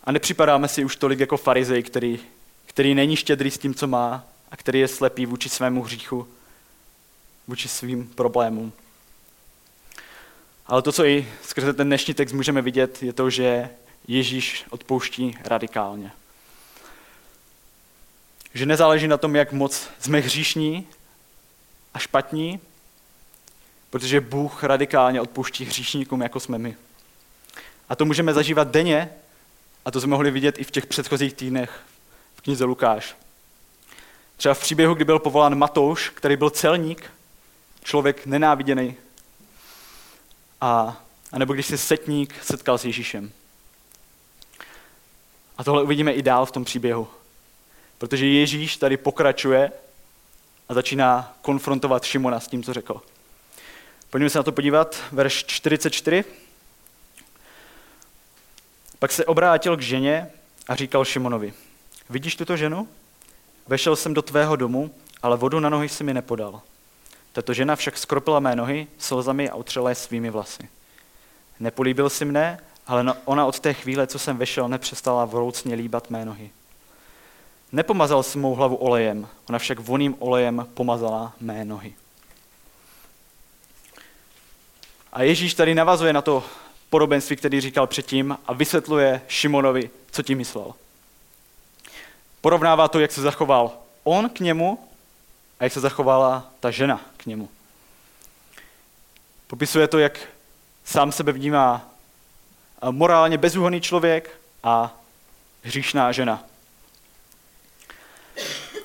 A 0.03 0.11
nepřipadáme 0.11 0.67
si 0.67 0.85
už 0.85 0.95
tolik 0.95 1.19
jako 1.19 1.37
farizej, 1.37 1.83
který, 1.83 2.19
který 2.65 2.95
není 2.95 3.15
štědrý 3.15 3.51
s 3.51 3.57
tím, 3.57 3.73
co 3.73 3.87
má 3.87 4.23
a 4.51 4.57
který 4.57 4.79
je 4.79 4.87
slepý 4.87 5.25
vůči 5.25 5.49
svému 5.49 5.83
hříchu, 5.83 6.27
vůči 7.47 7.67
svým 7.67 8.07
problémům. 8.07 8.73
Ale 10.67 10.81
to, 10.81 10.91
co 10.91 11.05
i 11.05 11.27
skrze 11.43 11.73
ten 11.73 11.87
dnešní 11.87 12.13
text 12.13 12.33
můžeme 12.33 12.61
vidět, 12.61 13.03
je 13.03 13.13
to, 13.13 13.29
že 13.29 13.69
Ježíš 14.07 14.65
odpouští 14.69 15.37
radikálně. 15.43 16.11
Že 18.53 18.65
nezáleží 18.65 19.07
na 19.07 19.17
tom, 19.17 19.35
jak 19.35 19.51
moc 19.51 19.89
jsme 19.99 20.19
hříšní 20.19 20.87
a 21.93 21.99
špatní, 21.99 22.59
protože 23.89 24.21
Bůh 24.21 24.63
radikálně 24.63 25.21
odpouští 25.21 25.65
hříšníkům, 25.65 26.21
jako 26.21 26.39
jsme 26.39 26.57
my. 26.57 26.75
A 27.89 27.95
to 27.95 28.05
můžeme 28.05 28.33
zažívat 28.33 28.67
denně, 28.67 29.09
a 29.85 29.91
to 29.91 30.01
jsme 30.01 30.09
mohli 30.09 30.31
vidět 30.31 30.59
i 30.59 30.63
v 30.63 30.71
těch 30.71 30.85
předchozích 30.85 31.33
týdnech 31.33 31.81
v 32.35 32.41
knize 32.41 32.65
Lukáš. 32.65 33.15
Třeba 34.37 34.53
v 34.53 34.59
příběhu, 34.59 34.93
kdy 34.93 35.05
byl 35.05 35.19
povolán 35.19 35.57
Matouš, 35.57 36.09
který 36.09 36.37
byl 36.37 36.49
celník, 36.49 37.11
člověk 37.83 38.25
nenáviděný, 38.25 38.95
a, 40.61 41.01
a 41.31 41.39
nebo 41.39 41.53
když 41.53 41.65
se 41.65 41.77
setník 41.77 42.43
setkal 42.43 42.77
s 42.77 42.85
Ježíšem. 42.85 43.31
A 45.57 45.63
tohle 45.63 45.83
uvidíme 45.83 46.13
i 46.13 46.21
dál 46.21 46.45
v 46.45 46.51
tom 46.51 46.65
příběhu. 46.65 47.07
Protože 48.01 48.27
Ježíš 48.27 48.77
tady 48.77 48.97
pokračuje 48.97 49.71
a 50.69 50.73
začíná 50.73 51.37
konfrontovat 51.41 52.03
Šimona 52.03 52.39
s 52.39 52.47
tím, 52.47 52.63
co 52.63 52.73
řekl. 52.73 53.01
Pojďme 54.09 54.29
se 54.29 54.39
na 54.39 54.43
to 54.43 54.51
podívat, 54.51 55.03
verš 55.11 55.43
44. 55.45 56.25
Pak 58.99 59.11
se 59.11 59.25
obrátil 59.25 59.77
k 59.77 59.81
ženě 59.81 60.31
a 60.67 60.75
říkal 60.75 61.05
Šimonovi, 61.05 61.53
vidíš 62.09 62.35
tuto 62.35 62.57
ženu? 62.57 62.87
vešel 63.67 63.95
jsem 63.95 64.13
do 64.13 64.21
tvého 64.21 64.55
domu, 64.55 64.95
ale 65.23 65.37
vodu 65.37 65.59
na 65.59 65.69
nohy 65.69 65.89
si 65.89 66.03
mi 66.03 66.13
nepodal. 66.13 66.61
Tato 67.33 67.53
žena 67.53 67.75
však 67.75 67.97
skropila 67.97 68.39
mé 68.39 68.55
nohy 68.55 68.87
slzami 68.97 69.49
a 69.49 69.55
utřela 69.55 69.89
je 69.89 69.95
svými 69.95 70.29
vlasy. 70.29 70.69
Nepolíbil 71.59 72.09
si 72.09 72.25
mne, 72.25 72.59
ale 72.87 73.13
ona 73.25 73.45
od 73.45 73.59
té 73.59 73.73
chvíle, 73.73 74.07
co 74.07 74.19
jsem 74.19 74.37
vešel, 74.37 74.69
nepřestala 74.69 75.25
vroucně 75.25 75.75
líbat 75.75 76.09
mé 76.09 76.25
nohy. 76.25 76.51
Nepomazal 77.71 78.23
jsem 78.23 78.41
mou 78.41 78.55
hlavu 78.55 78.75
olejem, 78.75 79.27
ona 79.49 79.59
však 79.59 79.79
voným 79.79 80.15
olejem 80.19 80.67
pomazala 80.73 81.33
mé 81.39 81.65
nohy. 81.65 81.95
A 85.13 85.23
Ježíš 85.23 85.53
tady 85.53 85.75
navazuje 85.75 86.13
na 86.13 86.21
to 86.21 86.43
podobenství, 86.89 87.35
který 87.35 87.61
říkal 87.61 87.87
předtím 87.87 88.37
a 88.47 88.53
vysvětluje 88.53 89.21
Šimonovi, 89.27 89.89
co 90.11 90.23
tím 90.23 90.37
myslel. 90.37 90.73
Porovnává 92.41 92.87
to, 92.87 92.99
jak 92.99 93.11
se 93.11 93.21
zachoval 93.21 93.71
on 94.03 94.29
k 94.29 94.39
němu 94.39 94.87
a 95.59 95.63
jak 95.63 95.73
se 95.73 95.79
zachovala 95.79 96.51
ta 96.59 96.71
žena 96.71 97.01
k 97.17 97.25
němu. 97.25 97.49
Popisuje 99.47 99.87
to, 99.87 99.99
jak 99.99 100.19
sám 100.85 101.11
sebe 101.11 101.31
vnímá 101.31 101.89
morálně 102.91 103.37
bezúhonný 103.37 103.81
člověk 103.81 104.39
a 104.63 104.97
hříšná 105.63 106.11
žena. 106.11 106.43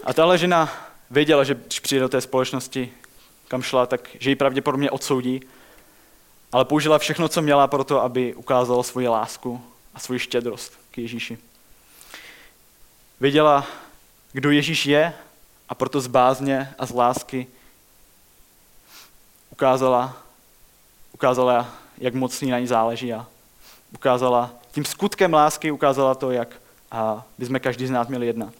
A 0.04 0.12
tahle 0.12 0.38
žena 0.38 0.72
věděla, 1.10 1.44
že 1.44 1.54
když 1.54 1.80
přijde 1.80 2.00
do 2.00 2.08
té 2.08 2.20
společnosti, 2.20 2.92
kam 3.48 3.62
šla, 3.62 3.86
tak 3.86 4.08
že 4.20 4.30
ji 4.30 4.36
pravděpodobně 4.36 4.90
odsoudí, 4.90 5.40
ale 6.52 6.64
použila 6.64 6.98
všechno, 6.98 7.28
co 7.28 7.42
měla 7.42 7.66
pro 7.66 7.84
to, 7.84 8.02
aby 8.02 8.34
ukázala 8.34 8.82
svoji 8.82 9.08
lásku 9.08 9.64
a 9.94 9.98
svoji 9.98 10.20
štědrost 10.20 10.72
k 10.90 10.98
Ježíši. 10.98 11.38
Věděla, 13.20 13.66
kdo 14.32 14.50
Ježíš 14.50 14.86
je 14.86 15.14
a 15.68 15.74
proto 15.74 16.00
z 16.00 16.06
bázně 16.06 16.74
a 16.78 16.86
z 16.86 16.90
lásky 16.90 17.46
ukázala, 19.50 20.16
ukázala, 21.12 21.68
jak 21.98 22.14
moc 22.14 22.42
na 22.42 22.58
ní 22.58 22.66
záleží 22.66 23.12
a 23.12 23.26
ukázala, 23.94 24.50
tím 24.72 24.84
skutkem 24.84 25.34
lásky 25.34 25.70
ukázala 25.70 26.14
to, 26.14 26.30
jak 26.30 26.48
a 26.90 27.24
bychom 27.38 27.60
každý 27.60 27.86
z 27.86 27.90
nás 27.90 28.08
měli 28.08 28.26
jednat. 28.26 28.54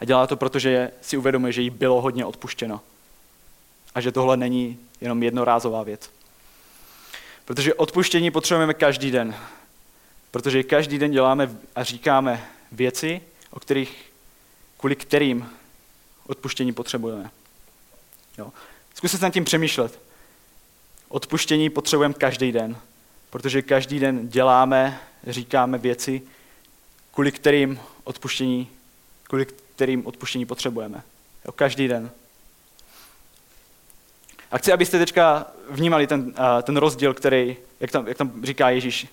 A 0.00 0.04
dělá 0.04 0.26
to, 0.26 0.36
protože 0.36 0.90
si 1.00 1.16
uvědomuje, 1.16 1.52
že 1.52 1.62
jí 1.62 1.70
bylo 1.70 2.00
hodně 2.00 2.24
odpuštěno. 2.24 2.80
A 3.94 4.00
že 4.00 4.12
tohle 4.12 4.36
není 4.36 4.78
jenom 5.00 5.22
jednorázová 5.22 5.82
věc. 5.82 6.10
Protože 7.44 7.74
odpuštění 7.74 8.30
potřebujeme 8.30 8.74
každý 8.74 9.10
den. 9.10 9.34
Protože 10.30 10.62
každý 10.62 10.98
den 10.98 11.10
děláme 11.10 11.56
a 11.74 11.84
říkáme 11.84 12.46
věci, 12.72 13.20
o 13.50 13.60
kterých, 13.60 14.12
kvůli 14.76 14.96
kterým 14.96 15.50
odpuštění 16.26 16.72
potřebujeme. 16.72 17.30
Jo. 18.38 18.52
Zkuste 18.94 19.18
se 19.18 19.24
nad 19.24 19.34
tím 19.34 19.44
přemýšlet. 19.44 20.00
Odpuštění 21.08 21.70
potřebujeme 21.70 22.14
každý 22.14 22.52
den, 22.52 22.76
protože 23.30 23.62
každý 23.62 23.98
den 24.00 24.28
děláme, 24.28 25.00
říkáme 25.26 25.78
věci, 25.78 26.22
kvůli 27.14 27.32
kterým 27.32 27.80
odpuštění, 28.04 28.68
kvůli 29.22 29.46
kterým 29.78 30.06
odpuštění 30.06 30.46
potřebujeme. 30.46 31.02
Jo, 31.44 31.52
každý 31.52 31.88
den. 31.88 32.10
A 34.50 34.58
chci, 34.58 34.72
abyste 34.72 34.98
teďka 34.98 35.46
vnímali 35.70 36.06
ten, 36.06 36.34
ten 36.62 36.76
rozdíl, 36.76 37.14
který, 37.14 37.56
jak 37.80 37.90
tam, 37.90 38.08
jak 38.08 38.16
tam 38.16 38.44
říká 38.44 38.70
Ježíš, 38.70 39.06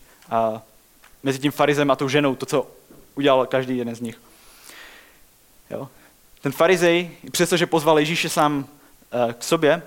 mezi 1.24 1.40
tím 1.40 1.52
farizem 1.52 1.92
a 1.92 1.96
tou 1.96 2.10
ženou, 2.10 2.36
to, 2.36 2.46
co 2.46 2.68
udělal 3.16 3.46
každý 3.46 3.78
jeden 3.78 3.96
z 3.96 4.02
nich. 4.02 4.18
Jo? 5.70 5.90
Ten 6.42 6.52
farizej, 6.52 7.12
přestože 7.32 7.66
pozval 7.66 8.00
Ježíše 8.00 8.30
sám 8.30 8.68
k 9.38 9.44
sobě, 9.44 9.82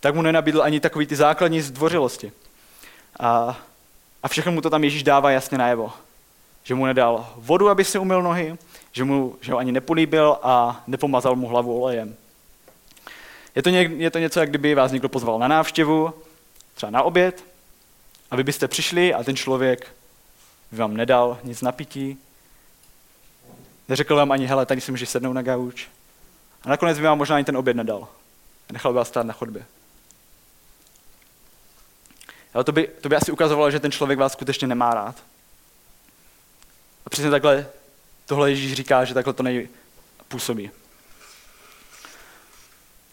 tak 0.00 0.14
mu 0.14 0.22
nenabídl 0.22 0.62
ani 0.62 0.80
takový 0.80 1.06
ty 1.06 1.16
základní 1.16 1.60
zdvořilosti. 1.60 2.32
A, 3.20 3.60
a 4.22 4.28
všechno 4.28 4.52
mu 4.52 4.60
to 4.60 4.70
tam 4.70 4.84
Ježíš 4.84 5.02
dává 5.02 5.30
jasně 5.30 5.58
najevo. 5.58 5.92
Že 6.64 6.74
mu 6.74 6.86
nedal 6.86 7.32
vodu, 7.36 7.68
aby 7.68 7.84
si 7.84 7.98
umyl 7.98 8.22
nohy, 8.22 8.58
že, 8.92 9.04
mu, 9.04 9.36
že 9.40 9.52
ho 9.52 9.58
ani 9.58 9.72
nepolíbil 9.72 10.38
a 10.42 10.82
nepomazal 10.86 11.36
mu 11.36 11.48
hlavu 11.48 11.82
olejem. 11.82 12.16
Je 13.54 13.62
to, 13.62 13.70
ně, 13.70 13.80
je 13.80 14.10
to 14.10 14.18
něco, 14.18 14.40
jak 14.40 14.48
kdyby 14.48 14.74
vás 14.74 14.92
někdo 14.92 15.08
pozval 15.08 15.38
na 15.38 15.48
návštěvu, 15.48 16.14
třeba 16.74 16.90
na 16.90 17.02
oběd, 17.02 17.44
a 18.30 18.36
vy 18.36 18.44
byste 18.44 18.68
přišli 18.68 19.14
a 19.14 19.24
ten 19.24 19.36
člověk 19.36 19.94
vám 20.72 20.96
nedal 20.96 21.38
nic 21.44 21.62
na 21.62 21.72
pití, 21.72 22.18
neřekl 23.88 24.16
vám 24.16 24.32
ani, 24.32 24.46
hele, 24.46 24.66
tady 24.66 24.80
si 24.80 24.90
můžeš 24.90 25.08
sednout 25.08 25.32
na 25.32 25.42
gauč. 25.42 25.86
A 26.62 26.68
nakonec 26.68 26.98
by 26.98 27.04
vám 27.04 27.18
možná 27.18 27.36
ani 27.36 27.44
ten 27.44 27.56
oběd 27.56 27.76
nedal. 27.76 28.08
A 28.68 28.72
nechal 28.72 28.92
by 28.92 28.96
vás 28.96 29.08
stát 29.08 29.26
na 29.26 29.32
chodbě. 29.32 29.64
Ale 32.54 32.64
to 32.64 32.72
by, 32.72 32.88
to 33.00 33.08
by 33.08 33.16
asi 33.16 33.32
ukazovalo, 33.32 33.70
že 33.70 33.80
ten 33.80 33.92
člověk 33.92 34.18
vás 34.18 34.32
skutečně 34.32 34.68
nemá 34.68 34.94
rád. 34.94 35.16
A 37.06 37.10
přesně 37.10 37.30
takhle 37.30 37.66
tohle 38.32 38.50
Ježíš 38.50 38.72
říká, 38.72 39.04
že 39.04 39.14
takhle 39.14 39.32
to 39.32 39.42
nejpůsobí. 39.42 40.70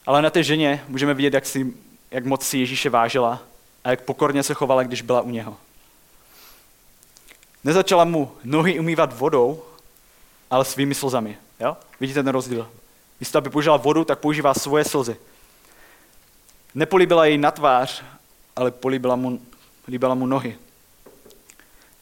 Ale 0.05 0.21
na 0.21 0.29
té 0.29 0.43
ženě 0.43 0.83
můžeme 0.87 1.13
vidět, 1.13 1.33
jak, 1.33 1.45
si, 1.45 1.73
jak 2.11 2.25
moc 2.25 2.45
si 2.45 2.57
Ježíše 2.57 2.89
vážila 2.89 3.41
a 3.83 3.89
jak 3.89 4.01
pokorně 4.01 4.43
se 4.43 4.53
chovala, 4.53 4.83
když 4.83 5.01
byla 5.01 5.21
u 5.21 5.29
něho. 5.29 5.57
Nezačala 7.63 8.05
mu 8.05 8.31
nohy 8.43 8.79
umývat 8.79 9.19
vodou, 9.19 9.63
ale 10.51 10.65
svými 10.65 10.95
slzami. 10.95 11.37
Jo? 11.59 11.77
Vidíte 11.99 12.23
ten 12.23 12.31
rozdíl? 12.31 12.69
Místo, 13.19 13.37
aby 13.37 13.49
použila 13.49 13.77
vodu, 13.77 14.05
tak 14.05 14.19
používá 14.19 14.53
svoje 14.53 14.83
slzy. 14.83 15.17
Nepolíbila 16.75 17.25
jej 17.25 17.37
na 17.37 17.51
tvář, 17.51 18.03
ale 18.55 18.71
políbila 18.71 19.15
mu, 19.15 19.41
líbila 19.87 20.15
mu 20.15 20.25
nohy. 20.25 20.55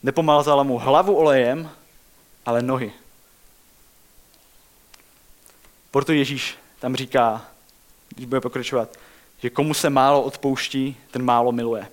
Nepomázala 0.04 0.64
mu 0.64 0.78
hlavu 0.78 1.16
olejem, 1.16 1.70
ale 2.46 2.62
nohy. 2.62 2.94
Proto 5.98 6.12
Ježíš 6.12 6.56
tam 6.80 6.96
říká, 6.96 7.46
když 8.10 8.26
bude 8.26 8.42
pokračovat, 8.42 8.98
že 9.40 9.50
komu 9.50 9.74
se 9.74 9.90
málo 9.90 10.24
odpouští, 10.24 10.98
ten 11.12 11.26
málo 11.26 11.52
miluje. 11.52 11.88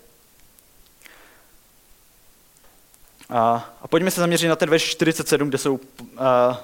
A, 3.31 3.75
a 3.83 3.88
pojďme 3.88 4.11
se 4.11 4.21
zaměřit 4.21 4.49
na 4.49 4.57
ten 4.57 4.71
verš 4.71 4.83
47, 4.83 5.49
kde 5.49 5.59
jsou 5.59 5.81
a, 6.17 6.61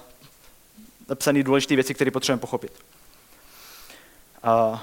napsané 1.09 1.43
důležité 1.43 1.75
věci, 1.75 1.95
které 1.95 2.11
potřebujeme 2.11 2.41
pochopit. 2.41 2.73
A, 4.43 4.83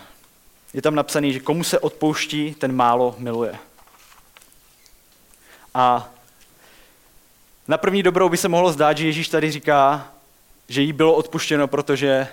je 0.74 0.82
tam 0.82 0.96
napsané, 0.96 1.32
že 1.32 1.39
komu 1.39 1.63
se 1.63 1.80
odpouští, 1.80 2.54
ten 2.54 2.76
málo 2.76 3.15
miluje. 3.17 3.56
A 5.74 6.10
na 7.67 7.78
první 7.78 8.04
dobrou 8.04 8.30
by 8.30 8.38
se 8.38 8.48
mohlo 8.48 8.72
zdát, 8.72 8.98
že 8.98 9.06
Ježíš 9.06 9.30
tady 9.30 9.52
říká, 9.52 10.12
že 10.70 10.82
jí 10.82 10.93
bylo 10.93 11.15
odpuštěno, 11.15 11.67
protože 11.67 12.28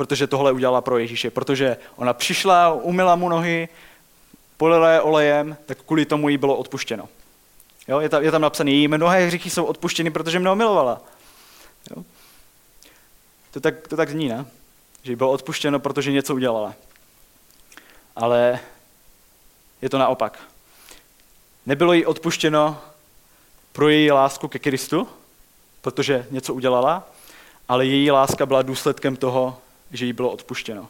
protože 0.00 0.26
tohle 0.26 0.52
udělala 0.52 0.80
pro 0.80 0.98
Ježíše. 0.98 1.30
Protože 1.30 1.76
ona 1.96 2.12
přišla, 2.12 2.72
umila 2.72 3.16
mu 3.16 3.28
nohy, 3.28 3.68
polila 4.56 4.90
je 4.90 5.00
olejem, 5.00 5.56
tak 5.66 5.78
kvůli 5.82 6.04
tomu 6.04 6.28
jí 6.28 6.38
bylo 6.38 6.56
odpuštěno. 6.56 7.08
Jo, 7.88 8.00
je, 8.00 8.08
tam, 8.08 8.22
je 8.22 8.30
tam 8.30 8.42
napsané, 8.42 8.70
její 8.70 8.88
mnohé 8.88 9.26
hříchy 9.26 9.50
jsou 9.50 9.64
odpuštěny, 9.64 10.10
protože 10.10 10.38
mě 10.38 10.54
milovala. 10.54 11.00
Jo? 11.90 12.04
To, 13.50 13.60
tak, 13.60 13.88
to 13.88 13.96
tak 13.96 14.10
zní, 14.10 14.28
ne? 14.28 14.46
Že 15.02 15.12
jí 15.12 15.16
bylo 15.16 15.30
odpuštěno, 15.30 15.80
protože 15.80 16.12
něco 16.12 16.34
udělala. 16.34 16.74
Ale 18.16 18.60
je 19.82 19.90
to 19.90 19.98
naopak. 19.98 20.38
Nebylo 21.66 21.92
jí 21.92 22.06
odpuštěno 22.06 22.80
pro 23.72 23.88
její 23.88 24.10
lásku 24.10 24.48
ke 24.48 24.58
Kristu, 24.58 25.08
protože 25.80 26.26
něco 26.30 26.54
udělala, 26.54 27.08
ale 27.68 27.86
její 27.86 28.10
láska 28.10 28.46
byla 28.46 28.62
důsledkem 28.62 29.16
toho, 29.16 29.58
že 29.90 30.06
jí 30.06 30.12
bylo 30.12 30.30
odpuštěno. 30.30 30.88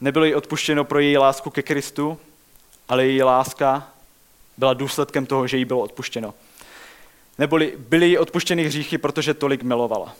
Nebylo 0.00 0.24
jí 0.24 0.34
odpuštěno 0.34 0.84
pro 0.84 0.98
její 0.98 1.18
lásku 1.18 1.50
ke 1.50 1.62
Kristu, 1.62 2.18
ale 2.88 3.06
její 3.06 3.22
láska 3.22 3.88
byla 4.56 4.74
důsledkem 4.74 5.26
toho, 5.26 5.46
že 5.46 5.56
jí 5.56 5.64
bylo 5.64 5.80
odpuštěno. 5.80 6.34
Neboli 7.38 7.74
byly 7.78 8.08
jí 8.08 8.18
odpuštěny 8.18 8.64
hříchy, 8.64 8.98
protože 8.98 9.34
tolik 9.34 9.62
milovala. 9.62 10.14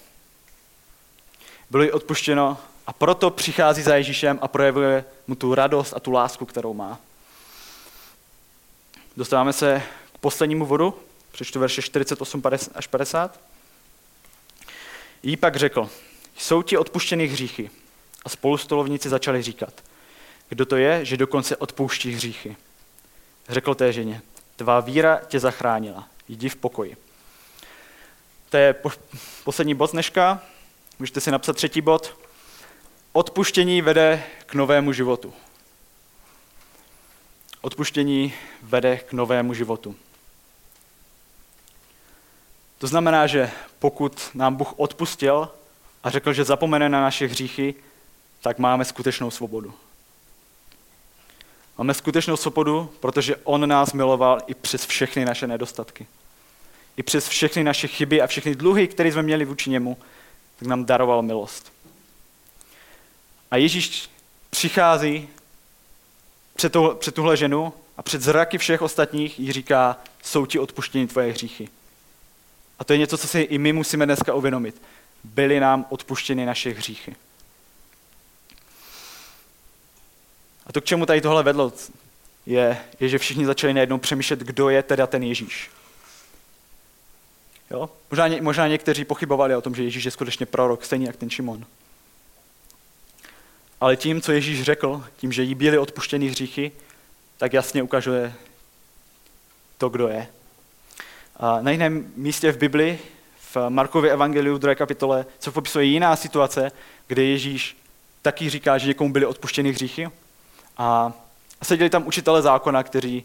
Bylo 1.71 1.83
jí 1.83 1.91
odpuštěno 1.91 2.59
a 2.87 2.93
proto 2.93 3.31
přichází 3.31 3.83
za 3.83 3.97
Ježíšem 3.97 4.39
a 4.43 4.49
projevuje 4.49 5.05
mu 5.27 5.35
tu 5.35 5.55
radost 5.55 5.93
a 5.97 6.01
tu 6.01 6.13
lásku, 6.13 6.47
kterou 6.47 6.75
má. 6.75 6.99
Dostáváme 9.17 9.53
se 9.53 9.83
k 10.15 10.19
poslednímu 10.19 10.67
vodu, 10.67 10.95
přečtu 11.33 11.61
verše 11.61 11.83
48 11.83 12.43
až 12.75 12.87
50. 12.87 13.41
Jí 15.23 15.37
pak 15.37 15.57
řekl, 15.57 15.91
jsou 16.37 16.63
ti 16.63 16.79
odpuštěny 16.79 17.27
hříchy. 17.27 17.71
A 18.25 18.29
spolustolovníci 18.29 19.09
začali 19.09 19.43
říkat, 19.43 19.83
kdo 20.49 20.67
to 20.67 20.77
je, 20.77 21.05
že 21.05 21.17
dokonce 21.17 21.57
odpouští 21.57 22.13
hříchy. 22.13 22.57
Řekl 23.49 23.75
té 23.75 23.93
ženě, 23.93 24.23
tvá 24.57 24.81
víra 24.81 25.21
tě 25.29 25.41
zachránila, 25.41 26.09
jdi 26.29 26.49
v 26.49 26.57
pokoji. 26.57 26.97
To 28.51 28.57
je 28.57 28.73
po, 28.73 28.93
poslední 29.45 29.75
bod 29.75 29.93
dneška. 29.93 30.43
Můžete 30.99 31.21
si 31.21 31.31
napsat 31.31 31.57
třetí 31.57 31.81
bod. 31.81 32.17
Odpuštění 33.13 33.83
vede 33.83 34.25
k 34.47 34.55
novému 34.55 34.93
životu. 34.93 35.35
Odpuštění 37.61 38.35
vede 38.63 38.97
k 38.97 39.13
novému 39.13 39.55
životu. 39.55 39.97
To 42.79 42.87
znamená, 42.87 43.27
že 43.27 43.51
pokud 43.79 44.31
nám 44.35 44.57
Bůh 44.57 44.79
odpustil 44.79 45.51
a 46.03 46.11
řekl, 46.11 46.33
že 46.33 46.45
zapomene 46.45 46.89
na 46.89 47.01
naše 47.01 47.27
hříchy, 47.27 47.75
tak 48.41 48.59
máme 48.59 48.85
skutečnou 48.85 49.31
svobodu. 49.31 49.75
Máme 51.79 51.95
skutečnou 51.95 52.37
svobodu, 52.37 52.93
protože 53.01 53.37
On 53.37 53.69
nás 53.69 53.93
miloval 53.93 54.41
i 54.47 54.55
přes 54.55 54.87
všechny 54.87 55.25
naše 55.25 55.47
nedostatky. 55.47 56.07
I 56.97 57.03
přes 57.03 57.29
všechny 57.29 57.65
naše 57.65 57.89
chyby 57.89 58.23
a 58.23 58.27
všechny 58.27 58.55
dluhy, 58.55 58.89
které 58.89 59.13
jsme 59.13 59.23
měli 59.23 59.45
vůči 59.45 59.71
němu, 59.71 59.97
tak 60.59 60.69
nám 60.69 60.85
daroval 60.85 61.23
milost. 61.23 61.73
A 63.51 63.57
Ježíš 63.57 64.11
přichází 64.51 65.29
před, 66.55 66.73
to, 66.73 66.95
před 67.01 67.15
tuhle 67.15 67.37
ženu 67.37 67.73
a 67.97 68.03
před 68.03 68.23
zraky 68.23 68.59
všech 68.59 68.83
ostatních 68.83 69.41
jí 69.41 69.53
říká, 69.53 69.97
jsou 70.23 70.47
ti 70.47 70.59
odpuštěni 70.59 71.07
tvoje 71.07 71.33
hříchy. 71.33 71.69
A 72.79 72.85
to 72.85 72.93
je 72.93 72.99
něco, 72.99 73.19
co 73.19 73.29
si 73.29 73.41
i 73.41 73.59
my 73.59 73.73
musíme 73.73 74.07
dneska 74.07 74.35
uvědomit. 74.35 74.83
Byly 75.25 75.61
nám 75.61 75.87
odpuštěny 75.89 76.47
naše 76.47 76.71
hříchy. 76.71 77.17
A 80.67 80.73
to, 80.73 80.81
k 80.81 80.85
čemu 80.85 81.07
tady 81.07 81.21
tohle 81.21 81.43
vedlo, 81.43 81.73
je, 82.47 82.79
je 83.01 83.09
že 83.09 83.19
všichni 83.19 83.47
začali 83.47 83.75
najednou 83.75 83.99
přemýšlet, 83.99 84.39
kdo 84.39 84.69
je 84.69 84.83
teda 84.83 85.07
ten 85.07 85.23
Ježíš. 85.23 85.71
Jo? 87.71 87.91
Možná, 88.11 88.29
možná 88.41 88.69
někteří 88.69 89.05
pochybovali 89.05 89.57
o 89.57 89.61
tom, 89.61 89.75
že 89.75 89.83
Ježíš 89.83 90.05
je 90.05 90.11
skutečně 90.11 90.47
prorok, 90.47 90.85
stejně 90.85 91.07
jak 91.07 91.17
ten 91.17 91.31
Šimon. 91.31 91.67
Ale 93.81 93.97
tím, 93.97 94.21
co 94.21 94.33
Ježíš 94.33 94.63
řekl, 94.63 95.05
tím, 95.17 95.33
že 95.33 95.43
jí 95.43 95.55
byly 95.55 95.79
odpuštěny 95.79 96.29
hříchy, 96.29 96.73
tak 97.37 97.53
jasně 97.53 97.83
ukazuje 97.83 98.35
to, 99.79 99.89
kdo 99.89 100.09
je. 100.09 100.29
A 101.37 101.61
na 101.63 101.71
jiném 101.71 102.13
místě 102.17 102.53
v 102.53 102.59
Bibli, 102.59 102.99
v 103.55 103.69
Markově 103.69 104.13
evangeliu 104.13 104.57
v 104.57 104.59
druhé 104.59 104.75
kapitole, 104.75 105.27
co 105.39 105.53
popisuje 105.53 105.85
jiná 105.85 106.17
situace, 106.17 106.73
kde 107.07 107.25
Ježíš 107.25 107.77
taky 108.23 108.51
říká, 108.51 108.79
že 108.79 108.89
někomu 108.89 109.13
byly 109.13 109.27
odpuštěny 109.27 109.73
hříchy. 109.73 110.11
A 110.79 111.13
seděli 111.63 111.91
tam 111.91 112.07
učitele 112.07 112.43
zákona, 112.43 112.83
kteří, 112.83 113.25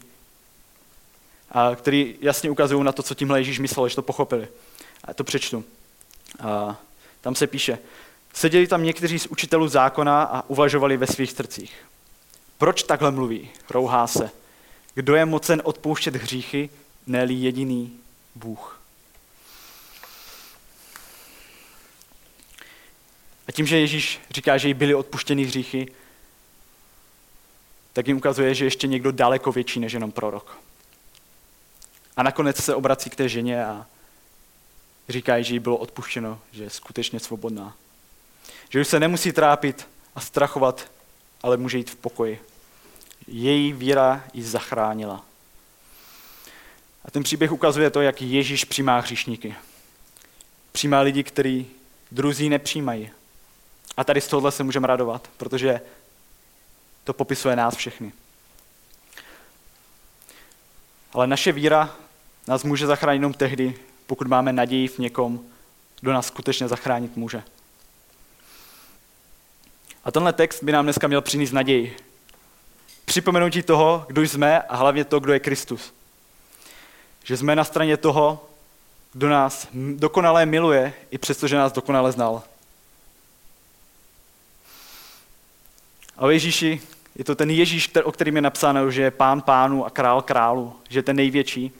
a, 1.52 1.74
který 1.74 2.16
jasně 2.20 2.50
ukazují 2.50 2.84
na 2.84 2.92
to, 2.92 3.02
co 3.02 3.14
tímhle 3.14 3.40
Ježíš 3.40 3.58
myslel, 3.58 3.88
že 3.88 3.96
to 3.96 4.02
pochopili. 4.02 4.48
A 5.04 5.14
to 5.14 5.24
přečtu. 5.24 5.64
A, 6.40 6.76
tam 7.20 7.34
se 7.34 7.46
píše, 7.46 7.78
seděli 8.34 8.66
tam 8.66 8.82
někteří 8.82 9.18
z 9.18 9.26
učitelů 9.26 9.68
zákona 9.68 10.22
a 10.22 10.48
uvažovali 10.48 10.96
ve 10.96 11.06
svých 11.06 11.32
srdcích. 11.32 11.76
Proč 12.58 12.82
takhle 12.82 13.10
mluví? 13.10 13.50
Rouhá 13.70 14.06
se. 14.06 14.30
Kdo 14.94 15.14
je 15.14 15.24
mocen 15.24 15.62
odpouštět 15.64 16.16
hříchy, 16.16 16.70
ne 17.06 17.24
jediný 17.24 17.92
Bůh. 18.34 18.77
A 23.48 23.52
tím, 23.52 23.66
že 23.66 23.78
Ježíš 23.78 24.20
říká, 24.30 24.58
že 24.58 24.68
jí 24.68 24.74
byly 24.74 24.94
odpuštěny 24.94 25.44
hříchy, 25.44 25.92
tak 27.92 28.08
jim 28.08 28.16
ukazuje, 28.16 28.54
že 28.54 28.64
ještě 28.64 28.86
někdo 28.86 29.12
daleko 29.12 29.52
větší 29.52 29.80
než 29.80 29.92
jenom 29.92 30.12
prorok. 30.12 30.58
A 32.16 32.22
nakonec 32.22 32.64
se 32.64 32.74
obrací 32.74 33.10
k 33.10 33.16
té 33.16 33.28
ženě 33.28 33.64
a 33.64 33.86
říká, 35.08 35.40
že 35.40 35.54
jí 35.54 35.58
bylo 35.58 35.76
odpuštěno, 35.76 36.40
že 36.52 36.62
je 36.62 36.70
skutečně 36.70 37.20
svobodná. 37.20 37.76
Že 38.68 38.80
už 38.80 38.88
se 38.88 39.00
nemusí 39.00 39.32
trápit 39.32 39.88
a 40.14 40.20
strachovat, 40.20 40.90
ale 41.42 41.56
může 41.56 41.78
jít 41.78 41.90
v 41.90 41.96
pokoji. 41.96 42.42
Její 43.26 43.72
víra 43.72 44.24
ji 44.34 44.42
zachránila. 44.42 45.24
A 47.04 47.10
ten 47.10 47.22
příběh 47.22 47.52
ukazuje 47.52 47.90
to, 47.90 48.00
jak 48.00 48.22
Ježíš 48.22 48.64
přijímá 48.64 49.00
hříšníky. 49.00 49.54
Přijímá 50.72 51.00
lidi, 51.00 51.22
který 51.22 51.66
druzí 52.10 52.48
nepřijímají. 52.48 53.10
A 53.98 54.04
tady 54.04 54.20
z 54.20 54.28
tohohle 54.28 54.52
se 54.52 54.64
můžeme 54.64 54.86
radovat, 54.86 55.28
protože 55.36 55.80
to 57.04 57.12
popisuje 57.12 57.56
nás 57.56 57.76
všechny. 57.76 58.12
Ale 61.12 61.26
naše 61.26 61.52
víra 61.52 61.96
nás 62.46 62.64
může 62.64 62.86
zachránit 62.86 63.18
jenom 63.18 63.32
tehdy, 63.32 63.78
pokud 64.06 64.26
máme 64.26 64.52
naději 64.52 64.88
v 64.88 64.98
někom, 64.98 65.44
kdo 66.00 66.12
nás 66.12 66.26
skutečně 66.26 66.68
zachránit 66.68 67.16
může. 67.16 67.42
A 70.04 70.10
tenhle 70.10 70.32
text 70.32 70.62
by 70.62 70.72
nám 70.72 70.84
dneska 70.84 71.06
měl 71.06 71.22
přinést 71.22 71.52
naději. 71.52 71.96
Připomenutí 73.04 73.62
toho, 73.62 74.04
kdo 74.08 74.22
jsme 74.22 74.62
a 74.62 74.76
hlavně 74.76 75.04
to, 75.04 75.20
kdo 75.20 75.32
je 75.32 75.40
Kristus. 75.40 75.94
Že 77.24 77.36
jsme 77.36 77.56
na 77.56 77.64
straně 77.64 77.96
toho, 77.96 78.48
kdo 79.12 79.28
nás 79.28 79.68
dokonale 79.96 80.46
miluje, 80.46 80.94
i 81.10 81.18
přesto, 81.18 81.48
že 81.48 81.56
nás 81.56 81.72
dokonale 81.72 82.12
znal. 82.12 82.42
A 86.18 86.22
o 86.22 86.30
Ježíši 86.30 86.80
je 87.16 87.24
to 87.24 87.34
ten 87.34 87.50
Ježíš, 87.50 87.90
o 88.04 88.12
kterým 88.12 88.36
je 88.36 88.42
napsáno, 88.42 88.90
že 88.90 89.02
je 89.02 89.10
pán 89.10 89.40
pánu 89.40 89.86
a 89.86 89.90
král 89.90 90.22
králu, 90.22 90.76
že 90.88 90.98
je 90.98 91.02
ten 91.02 91.16
největší. 91.16 91.72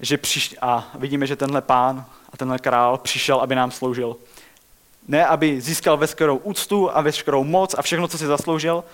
Že 0.00 0.18
přiš, 0.18 0.56
a 0.60 0.90
vidíme, 0.94 1.26
že 1.26 1.36
tenhle 1.36 1.62
pán 1.62 2.06
a 2.32 2.36
tenhle 2.36 2.58
král 2.58 2.98
přišel, 2.98 3.40
aby 3.40 3.54
nám 3.54 3.70
sloužil. 3.70 4.16
Ne, 5.08 5.26
aby 5.26 5.60
získal 5.60 5.96
veškerou 5.96 6.36
úctu 6.36 6.96
a 6.96 7.00
veškerou 7.00 7.44
moc 7.44 7.74
a 7.74 7.82
všechno, 7.82 8.08
co 8.08 8.18
si 8.18 8.26
zasloužil, 8.26 8.84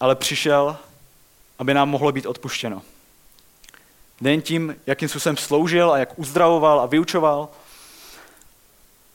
ale 0.00 0.16
přišel, 0.16 0.76
aby 1.58 1.74
nám 1.74 1.88
mohlo 1.88 2.12
být 2.12 2.26
odpuštěno. 2.26 2.82
Nejen 4.20 4.42
tím, 4.42 4.76
jakým 4.86 5.08
způsobem 5.08 5.36
sloužil 5.36 5.92
a 5.92 5.98
jak 5.98 6.18
uzdravoval 6.18 6.80
a 6.80 6.86
vyučoval, 6.86 7.48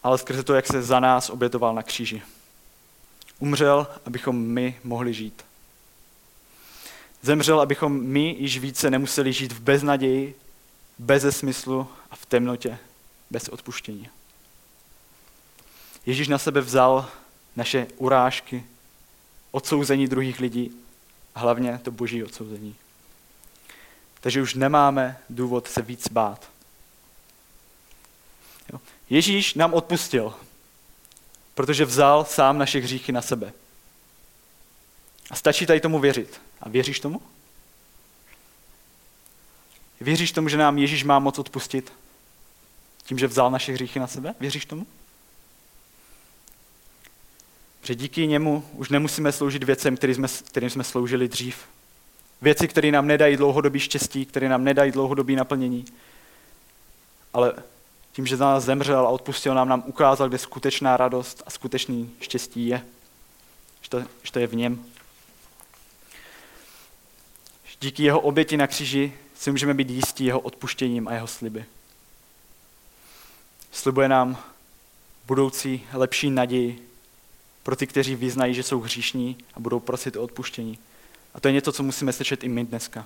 ale 0.04 0.18
skrze 0.18 0.44
to, 0.44 0.54
jak 0.54 0.68
se 0.68 0.84
za 0.84 1.00
nás 1.00 1.30
obětoval 1.30 1.76
na 1.76 1.84
kříži. 1.84 2.22
Umřel, 3.40 3.88
abychom 4.06 4.38
my 4.38 4.80
mohli 4.84 5.14
žít. 5.14 5.46
Zemřel, 7.22 7.62
abychom 7.62 8.04
my 8.04 8.36
již 8.40 8.58
více 8.58 8.90
nemuseli 8.90 9.34
žít 9.34 9.52
v 9.52 9.60
beznaději, 9.60 10.36
bez 10.98 11.38
smyslu 11.38 11.88
a 12.12 12.16
v 12.16 12.26
temnotě, 12.26 12.78
bez 13.30 13.50
odpuštění. 13.50 14.10
Ježíš 16.06 16.28
na 16.28 16.38
sebe 16.38 16.62
vzal 16.62 17.10
naše 17.56 17.88
urážky, 17.98 18.64
odsouzení 19.52 20.08
druhých 20.08 20.40
lidí 20.40 20.72
a 21.36 21.40
hlavně 21.40 21.80
to 21.84 21.92
boží 21.92 22.24
odsouzení. 22.24 22.76
Takže 24.22 24.42
už 24.42 24.54
nemáme 24.54 25.18
důvod 25.30 25.68
se 25.68 25.82
víc 25.82 26.08
bát. 26.08 26.50
Ježíš 29.10 29.54
nám 29.54 29.74
odpustil, 29.74 30.34
protože 31.58 31.86
vzal 31.86 32.26
sám 32.26 32.58
naše 32.58 32.80
hříchy 32.80 33.12
na 33.12 33.22
sebe. 33.22 33.54
A 35.32 35.36
stačí 35.36 35.66
tady 35.66 35.80
tomu 35.80 36.00
věřit. 36.00 36.42
A 36.62 36.70
věříš 36.70 37.00
tomu? 37.00 37.22
Věříš 40.02 40.32
tomu, 40.32 40.50
že 40.50 40.58
nám 40.58 40.78
Ježíš 40.78 41.04
má 41.04 41.20
moc 41.20 41.40
odpustit? 41.40 41.94
Tím, 43.04 43.20
že 43.20 43.28
vzal 43.28 43.52
naše 43.52 43.74
hříchy 43.74 44.00
na 44.00 44.08
sebe? 44.08 44.36
Věříš 44.40 44.66
tomu? 44.66 44.88
Že 47.84 47.96
díky 47.96 48.28
němu 48.28 48.70
už 48.74 48.90
nemusíme 48.90 49.32
sloužit 49.32 49.64
věcem, 49.64 49.98
kterým 49.98 50.16
jsme, 50.16 50.28
kterým 50.28 50.70
jsme 50.70 50.84
sloužili 50.84 51.28
dřív. 51.28 51.58
Věci, 52.42 52.68
které 52.68 52.92
nám 52.92 53.08
nedají 53.08 53.38
dlouhodobý 53.38 53.80
štěstí, 53.80 54.26
které 54.26 54.50
nám 54.50 54.64
nedají 54.64 54.92
dlouhodobý 54.92 55.36
naplnění. 55.36 55.86
Ale 57.34 57.54
tím, 58.18 58.28
že 58.28 58.38
za 58.38 58.46
nás 58.46 58.64
zemřel 58.64 59.08
a 59.08 59.10
odpustil 59.10 59.56
nám, 59.56 59.70
nám 59.70 59.84
ukázal, 59.86 60.30
kde 60.30 60.38
skutečná 60.38 60.98
radost 60.98 61.44
a 61.46 61.50
skutečný 61.50 62.12
štěstí 62.22 62.68
je. 62.68 62.86
Že 63.82 63.90
to, 63.90 64.00
že 64.24 64.32
to 64.32 64.40
je 64.40 64.48
v 64.48 64.56
něm. 64.56 64.86
Díky 67.82 68.04
jeho 68.04 68.20
oběti 68.20 68.58
na 68.58 68.68
kříži 68.68 69.14
si 69.36 69.52
můžeme 69.52 69.74
být 69.74 69.90
jistí 69.90 70.26
jeho 70.26 70.40
odpuštěním 70.40 71.08
a 71.08 71.14
jeho 71.14 71.28
sliby. 71.28 71.66
Slibuje 73.72 74.10
nám 74.10 74.38
budoucí 75.28 75.88
lepší 75.94 76.30
naději 76.30 76.90
pro 77.64 77.76
ty, 77.76 77.88
kteří 77.88 78.16
vyznají, 78.16 78.54
že 78.54 78.64
jsou 78.64 78.80
hříšní 78.80 79.38
a 79.54 79.60
budou 79.60 79.80
prosit 79.80 80.16
o 80.16 80.24
odpuštění. 80.24 80.80
A 81.34 81.40
to 81.40 81.48
je 81.48 81.54
něco, 81.54 81.72
co 81.72 81.84
musíme 81.84 82.14
slyšet 82.14 82.44
i 82.44 82.50
my 82.50 82.66
dneska. 82.66 83.06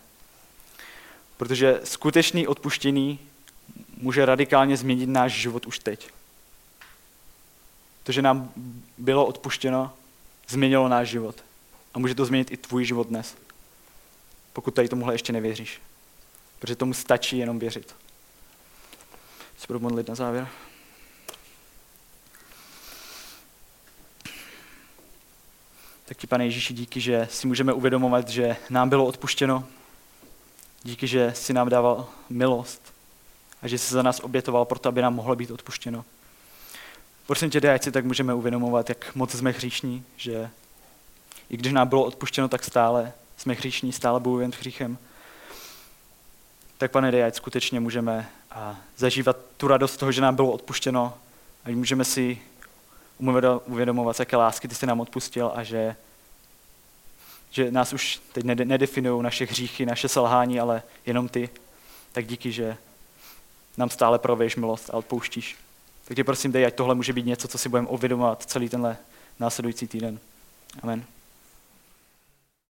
Protože 1.37 1.81
skutečný 1.83 2.47
odpuštění 2.47 3.19
může 4.01 4.25
radikálně 4.25 4.77
změnit 4.77 5.09
náš 5.09 5.33
život 5.33 5.65
už 5.65 5.79
teď. 5.79 6.09
To, 8.03 8.11
že 8.11 8.21
nám 8.21 8.51
bylo 8.97 9.25
odpuštěno, 9.25 9.93
změnilo 10.47 10.87
náš 10.87 11.09
život. 11.09 11.43
A 11.93 11.99
může 11.99 12.15
to 12.15 12.25
změnit 12.25 12.51
i 12.51 12.57
tvůj 12.57 12.85
život 12.85 13.07
dnes. 13.07 13.35
Pokud 14.53 14.75
tady 14.75 14.89
tomuhle 14.89 15.13
ještě 15.13 15.33
nevěříš. 15.33 15.81
Protože 16.59 16.75
tomu 16.75 16.93
stačí 16.93 17.37
jenom 17.37 17.59
věřit. 17.59 17.95
Se 19.57 19.67
budu 19.67 19.79
modlit 19.79 20.07
na 20.07 20.15
závěr. 20.15 20.47
Tak 26.05 26.17
ti, 26.17 26.27
pane 26.27 26.45
Ježíši, 26.45 26.73
díky, 26.73 27.01
že 27.01 27.27
si 27.31 27.47
můžeme 27.47 27.73
uvědomovat, 27.73 28.29
že 28.29 28.57
nám 28.69 28.89
bylo 28.89 29.05
odpuštěno. 29.05 29.67
Díky, 30.83 31.07
že 31.07 31.33
si 31.35 31.53
nám 31.53 31.69
dával 31.69 32.09
milost 32.29 32.93
a 33.61 33.67
že 33.67 33.77
jsi 33.77 33.93
za 33.93 34.01
nás 34.01 34.19
obětoval 34.19 34.65
proto, 34.65 34.89
aby 34.89 35.01
nám 35.01 35.15
mohlo 35.15 35.35
být 35.35 35.51
odpuštěno. 35.51 36.05
Prosím 37.27 37.49
tě, 37.49 37.73
ať 37.73 37.83
si 37.83 37.91
tak 37.91 38.05
můžeme 38.05 38.33
uvědomovat, 38.33 38.89
jak 38.89 39.15
moc 39.15 39.35
jsme 39.35 39.51
hříšní, 39.51 40.03
že 40.17 40.49
i 41.49 41.57
když 41.57 41.73
nám 41.73 41.87
bylo 41.87 42.03
odpuštěno, 42.03 42.47
tak 42.47 42.63
stále 42.63 43.13
jsme 43.37 43.53
hříšní, 43.53 43.91
stále 43.91 44.19
bojujeme 44.19 44.53
s 44.53 44.57
hříchem. 44.57 44.97
Tak 46.77 46.91
pane, 46.91 47.11
dej, 47.11 47.23
ať 47.23 47.35
skutečně 47.35 47.79
můžeme 47.79 48.29
zažívat 48.97 49.37
tu 49.57 49.67
radost 49.67 49.97
toho, 49.97 50.11
že 50.11 50.21
nám 50.21 50.35
bylo 50.35 50.51
odpuštěno 50.51 51.13
a 51.65 51.69
můžeme 51.69 52.05
si 52.05 52.41
uvědomovat, 53.65 54.19
jaké 54.19 54.35
lásky 54.35 54.67
ty 54.67 54.75
jsi 54.75 54.85
nám 54.85 54.99
odpustil 54.99 55.51
a 55.55 55.63
že, 55.63 55.95
že 57.51 57.71
nás 57.71 57.93
už 57.93 58.21
teď 58.31 58.45
nedefinují 58.45 59.23
naše 59.23 59.45
hříchy, 59.45 59.85
naše 59.85 60.07
selhání, 60.07 60.59
ale 60.59 60.83
jenom 61.05 61.29
ty. 61.29 61.49
Tak 62.11 62.27
díky, 62.27 62.51
že 62.51 62.77
nám 63.81 63.89
stále 63.89 64.19
proveješ 64.19 64.55
milost 64.55 64.89
a 64.89 64.93
odpouštíš. 64.93 65.55
Tak 66.05 66.15
tě 66.15 66.23
prosím, 66.23 66.51
dej, 66.51 66.65
ať 66.65 66.75
tohle 66.75 66.95
může 66.95 67.13
být 67.13 67.25
něco, 67.25 67.47
co 67.47 67.57
si 67.57 67.69
budeme 67.69 67.87
uvědomovat 67.87 68.43
celý 68.45 68.69
tenhle 68.69 68.97
následující 69.39 69.87
týden. 69.87 70.19
Amen. 70.83 71.03